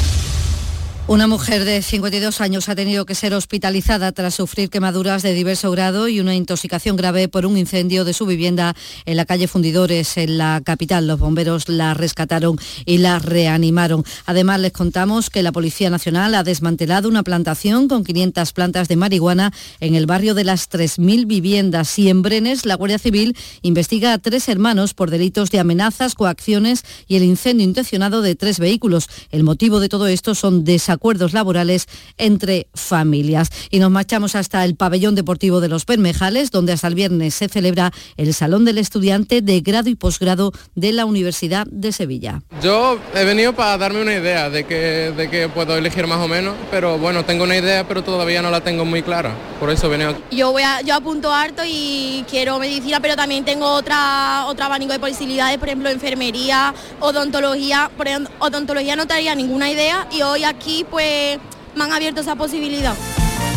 [1.07, 5.69] Una mujer de 52 años ha tenido que ser hospitalizada tras sufrir quemaduras de diverso
[5.71, 8.75] grado y una intoxicación grave por un incendio de su vivienda
[9.05, 11.07] en la calle Fundidores, en la capital.
[11.07, 14.05] Los bomberos la rescataron y la reanimaron.
[14.25, 18.95] Además, les contamos que la Policía Nacional ha desmantelado una plantación con 500 plantas de
[18.95, 21.97] marihuana en el barrio de las 3.000 viviendas.
[21.99, 26.83] Y en Brenes, la Guardia Civil investiga a tres hermanos por delitos de amenazas, coacciones
[27.07, 29.09] y el incendio intencionado de tres vehículos.
[29.31, 31.87] El motivo de todo esto son desacuerdos acuerdos laborales
[32.19, 33.49] entre familias.
[33.71, 37.49] Y nos marchamos hasta el pabellón deportivo de los Permejales, donde hasta el viernes se
[37.49, 42.43] celebra el Salón del Estudiante de Grado y Posgrado de la Universidad de Sevilla.
[42.61, 46.27] Yo he venido para darme una idea de que, de que puedo elegir más o
[46.27, 49.35] menos, pero bueno, tengo una idea, pero todavía no la tengo muy clara.
[49.59, 50.37] Por eso he venido aquí.
[50.37, 54.93] Yo, voy a, yo apunto harto y quiero medicina, pero también tengo otra, otro abanico
[54.93, 57.89] de posibilidades, por ejemplo, enfermería, odontología.
[57.97, 61.39] Por ejemplo, odontología no traía ninguna idea y hoy aquí pues
[61.75, 62.95] me han abierto esa posibilidad.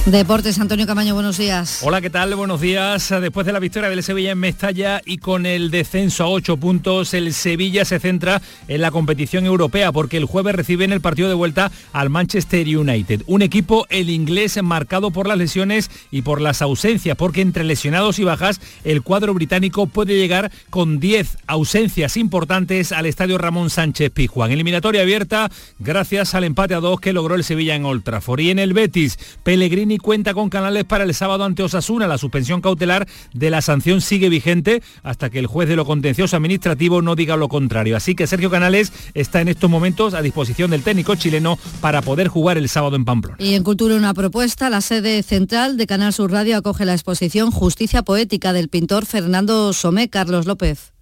[0.06, 1.80] Deportes, Antonio Camaño, buenos días.
[1.82, 2.34] Hola, ¿qué tal?
[2.34, 3.08] Buenos días.
[3.08, 7.14] Después de la victoria del Sevilla en Mestalla y con el descenso a 8 puntos,
[7.14, 11.28] el Sevilla se centra en la competición europea porque el jueves recibe en el partido
[11.28, 13.22] de vuelta al Manchester United.
[13.26, 18.18] Un equipo, el inglés, marcado por las lesiones y por las ausencias, porque entre lesionados
[18.18, 24.10] y bajas, el cuadro británico puede llegar con 10 ausencias importantes al estadio Ramón Sánchez
[24.10, 24.52] Pizjuán.
[24.52, 28.40] Eliminatoria abierta gracias al empate a 2 que logró el Sevilla en Old Trafford.
[28.40, 32.06] Y en el Betis, Pellegrini cuenta con canales para el sábado ante Osasuna.
[32.06, 36.36] La suspensión cautelar de la sanción sigue vigente hasta que el juez de lo contencioso
[36.36, 37.96] administrativo no diga lo contrario.
[37.96, 42.28] Así que Sergio Canales está en estos momentos a disposición del técnico chileno para poder
[42.28, 43.36] jugar el sábado en Pamplona.
[43.38, 47.50] Y en Cultura una propuesta, la sede central de Canal Sur Radio acoge la exposición
[47.50, 50.93] Justicia Poética del pintor Fernando Somé Carlos López.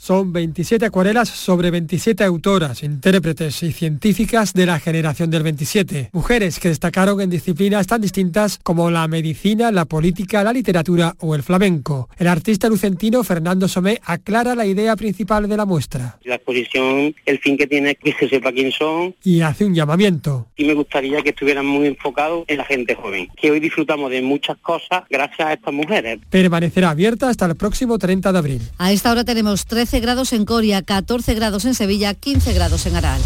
[0.00, 6.10] Son 27 acuarelas sobre 27 autoras, intérpretes y científicas de la generación del 27.
[6.12, 11.34] Mujeres que destacaron en disciplinas tan distintas como la medicina, la política, la literatura o
[11.34, 12.08] el flamenco.
[12.16, 16.16] El artista lucentino Fernando Somé aclara la idea principal de la muestra.
[16.22, 19.16] La exposición, el fin que tiene es que se sepa quién son.
[19.24, 20.46] Y hace un llamamiento.
[20.56, 24.22] Y me gustaría que estuvieran muy enfocados en la gente joven, que hoy disfrutamos de
[24.22, 26.20] muchas cosas gracias a estas mujeres.
[26.30, 28.62] Permanecerá abierta hasta el próximo 30 de abril.
[28.78, 32.96] A esta hora tenemos 13 grados en Coria, 14 grados en Sevilla, 15 grados en
[32.96, 33.20] Aral.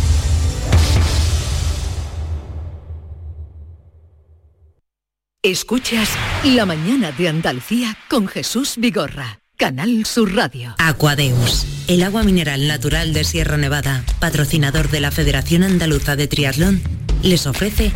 [5.42, 6.08] Escuchas
[6.44, 10.76] La mañana de Andalucía con Jesús Vigorra, Canal Sur Radio.
[10.78, 16.80] Aquadeus, el agua mineral natural de Sierra Nevada, patrocinador de la Federación Andaluza de Triatlón,
[17.24, 17.92] les ofrece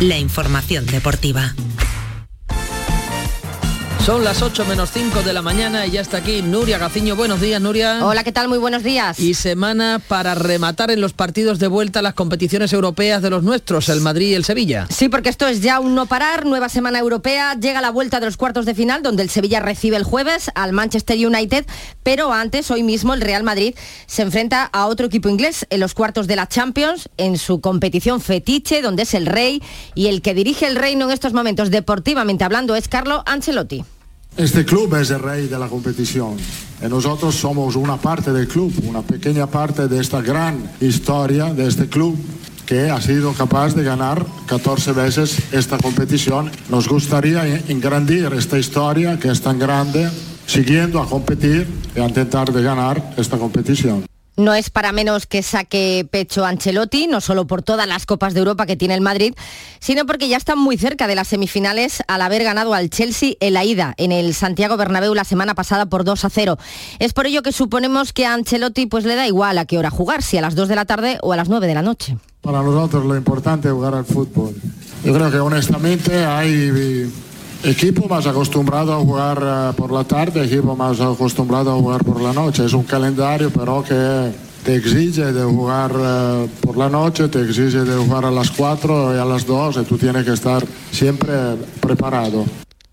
[0.00, 1.54] la información deportiva.
[4.04, 7.16] Son las 8 menos 5 de la mañana y ya está aquí Nuria Gaciño.
[7.16, 8.04] Buenos días, Nuria.
[8.04, 8.48] Hola, ¿qué tal?
[8.48, 9.20] Muy buenos días.
[9.20, 13.90] Y semana para rematar en los partidos de vuelta las competiciones europeas de los nuestros,
[13.90, 14.86] el Madrid y el Sevilla.
[14.88, 18.26] Sí, porque esto es ya un no parar, nueva semana europea, llega la vuelta de
[18.26, 21.66] los cuartos de final, donde el Sevilla recibe el jueves al Manchester United,
[22.02, 23.74] pero antes, hoy mismo, el Real Madrid
[24.06, 28.22] se enfrenta a otro equipo inglés en los cuartos de la Champions, en su competición
[28.22, 29.62] fetiche, donde es el rey,
[29.94, 33.84] y el que dirige el reino en estos momentos, deportivamente hablando, es Carlo Ancelotti.
[34.36, 36.36] Este club es el rey de la competición
[36.82, 41.66] y nosotros somos una parte del club, una pequeña parte de esta gran historia de
[41.66, 42.16] este club
[42.64, 46.50] que ha sido capaz de ganar 14 veces esta competición.
[46.68, 50.08] Nos gustaría engrandir esta historia que es tan grande,
[50.46, 51.66] siguiendo a competir
[51.96, 54.09] y a intentar de ganar esta competición.
[54.40, 58.38] No es para menos que saque pecho Ancelotti, no solo por todas las copas de
[58.38, 59.34] Europa que tiene el Madrid,
[59.80, 63.52] sino porque ya están muy cerca de las semifinales al haber ganado al Chelsea en
[63.52, 66.56] la ida en el Santiago Bernabéu la semana pasada por 2 a 0.
[67.00, 69.90] Es por ello que suponemos que a Ancelotti pues le da igual a qué hora
[69.90, 72.16] jugar, si a las 2 de la tarde o a las 9 de la noche.
[72.40, 74.54] Para nosotros lo importante es jugar al fútbol.
[75.04, 77.12] Yo creo que honestamente hay
[77.64, 82.20] equipo más acostumbrado a jugar uh, por la tarde, equipo más acostumbrado a jugar por
[82.20, 82.64] la noche.
[82.64, 84.32] Es un calendario pero que
[84.64, 89.16] te exige de jugar uh, por la noche, te exige de jugar a las 4
[89.16, 91.32] y a las 2 y tú tienes que estar siempre
[91.80, 92.44] preparado.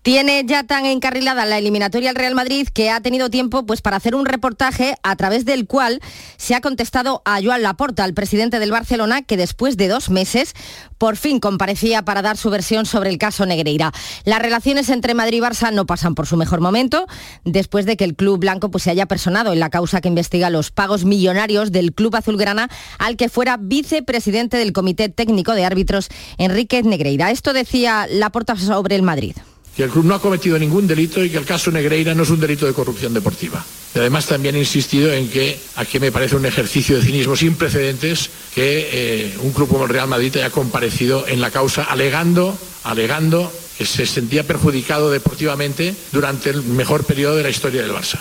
[0.08, 3.98] Tiene ya tan encarrilada la eliminatoria al Real Madrid que ha tenido tiempo pues, para
[3.98, 6.00] hacer un reportaje a través del cual
[6.38, 10.54] se ha contestado a Joan Laporta, el presidente del Barcelona, que después de dos meses
[10.96, 13.92] por fin comparecía para dar su versión sobre el caso Negreira.
[14.24, 17.06] Las relaciones entre Madrid y Barça no pasan por su mejor momento,
[17.44, 20.48] después de que el club blanco pues, se haya personado en la causa que investiga
[20.48, 26.08] los pagos millonarios del club azulgrana al que fuera vicepresidente del Comité Técnico de Árbitros,
[26.38, 27.30] Enrique Negreira.
[27.30, 29.36] Esto decía Laporta sobre el Madrid
[29.78, 32.30] que el club no ha cometido ningún delito y que el caso Negreira no es
[32.30, 33.64] un delito de corrupción deportiva.
[33.94, 37.54] Y además también he insistido en que aquí me parece un ejercicio de cinismo sin
[37.54, 42.58] precedentes que eh, un club como el Real Madrid haya comparecido en la causa alegando,
[42.82, 48.18] alegando que se sentía perjudicado deportivamente durante el mejor periodo de la historia del Barça.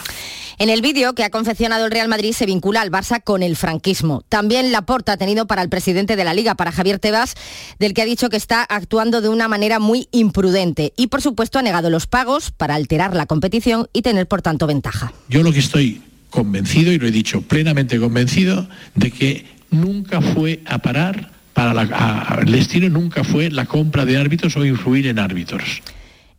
[0.60, 3.55] En el vídeo que ha confeccionado el Real Madrid se vincula al Barça con el
[3.55, 4.24] franquismo.
[4.28, 7.36] También Laporta ha tenido para el presidente de la Liga, para Javier Tebas,
[7.78, 10.93] del que ha dicho que está actuando de una manera muy imprudente.
[10.97, 14.66] Y por supuesto ha negado los pagos para alterar la competición y tener por tanto
[14.66, 15.14] ventaja.
[15.30, 16.01] Yo lo que estoy
[16.32, 21.82] convencido, y lo he dicho plenamente convencido, de que nunca fue a parar para la,
[21.84, 25.84] a, el destino nunca fue la compra de árbitros o influir en árbitros.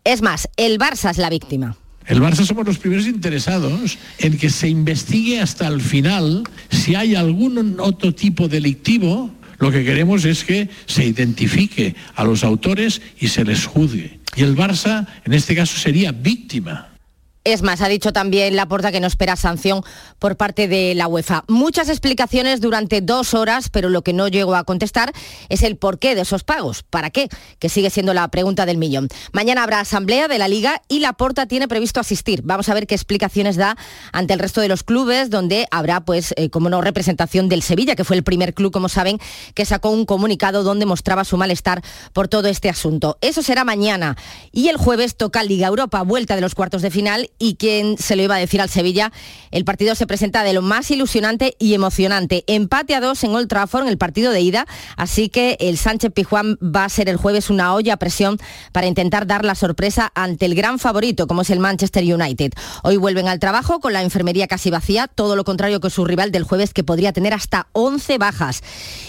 [0.02, 1.76] Es más, el Barça es la víctima.
[2.08, 7.14] El Barça somos los primeros interesados en que se investigue hasta el final si hay
[7.14, 9.30] algún otro tipo delictivo.
[9.58, 14.20] Lo que queremos es que se identifique a los autores y se les juzgue.
[14.36, 16.87] Y el Barça, en este caso, sería víctima.
[17.48, 19.82] Es más, ha dicho también Laporta que no espera sanción
[20.18, 21.44] por parte de la UEFA.
[21.48, 25.14] Muchas explicaciones durante dos horas, pero lo que no llego a contestar
[25.48, 26.82] es el porqué de esos pagos.
[26.82, 27.30] ¿Para qué?
[27.58, 29.08] Que sigue siendo la pregunta del millón.
[29.32, 32.42] Mañana habrá asamblea de la Liga y Laporta tiene previsto asistir.
[32.44, 33.78] Vamos a ver qué explicaciones da
[34.12, 37.96] ante el resto de los clubes, donde habrá, pues, eh, como no, representación del Sevilla,
[37.96, 39.18] que fue el primer club, como saben,
[39.54, 41.82] que sacó un comunicado donde mostraba su malestar
[42.12, 43.16] por todo este asunto.
[43.22, 44.18] Eso será mañana.
[44.52, 48.16] Y el jueves toca Liga Europa, vuelta de los cuartos de final y quien se
[48.16, 49.12] lo iba a decir al Sevilla,
[49.50, 52.44] el partido se presenta de lo más ilusionante y emocionante.
[52.46, 54.66] Empate a dos en Old Trafford en el partido de ida,
[54.96, 58.38] así que el Sánchez Pijuán va a ser el jueves una olla a presión
[58.72, 62.52] para intentar dar la sorpresa ante el gran favorito como es el Manchester United.
[62.82, 66.32] Hoy vuelven al trabajo con la enfermería casi vacía, todo lo contrario que su rival
[66.32, 68.62] del jueves que podría tener hasta 11 bajas.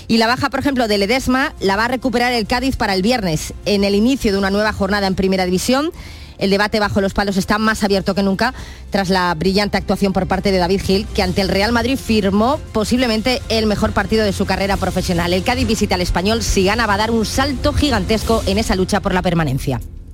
[0.08, 3.02] Y la baja, por ejemplo, de Ledesma la va a recuperar el Cádiz para el
[3.02, 5.92] viernes en el inicio de una nueva jornada en Primera División.
[6.40, 8.54] El debate bajo los palos está más abierto que nunca
[8.90, 12.60] tras la brillante actuación por parte de David Gil, que ante el Real Madrid firmó
[12.72, 15.34] posiblemente el mejor partido de su carrera profesional.
[15.34, 18.76] El Cádiz visita al español, si gana va a dar un salto gigantesco en esa
[18.76, 19.82] lucha por la permanencia.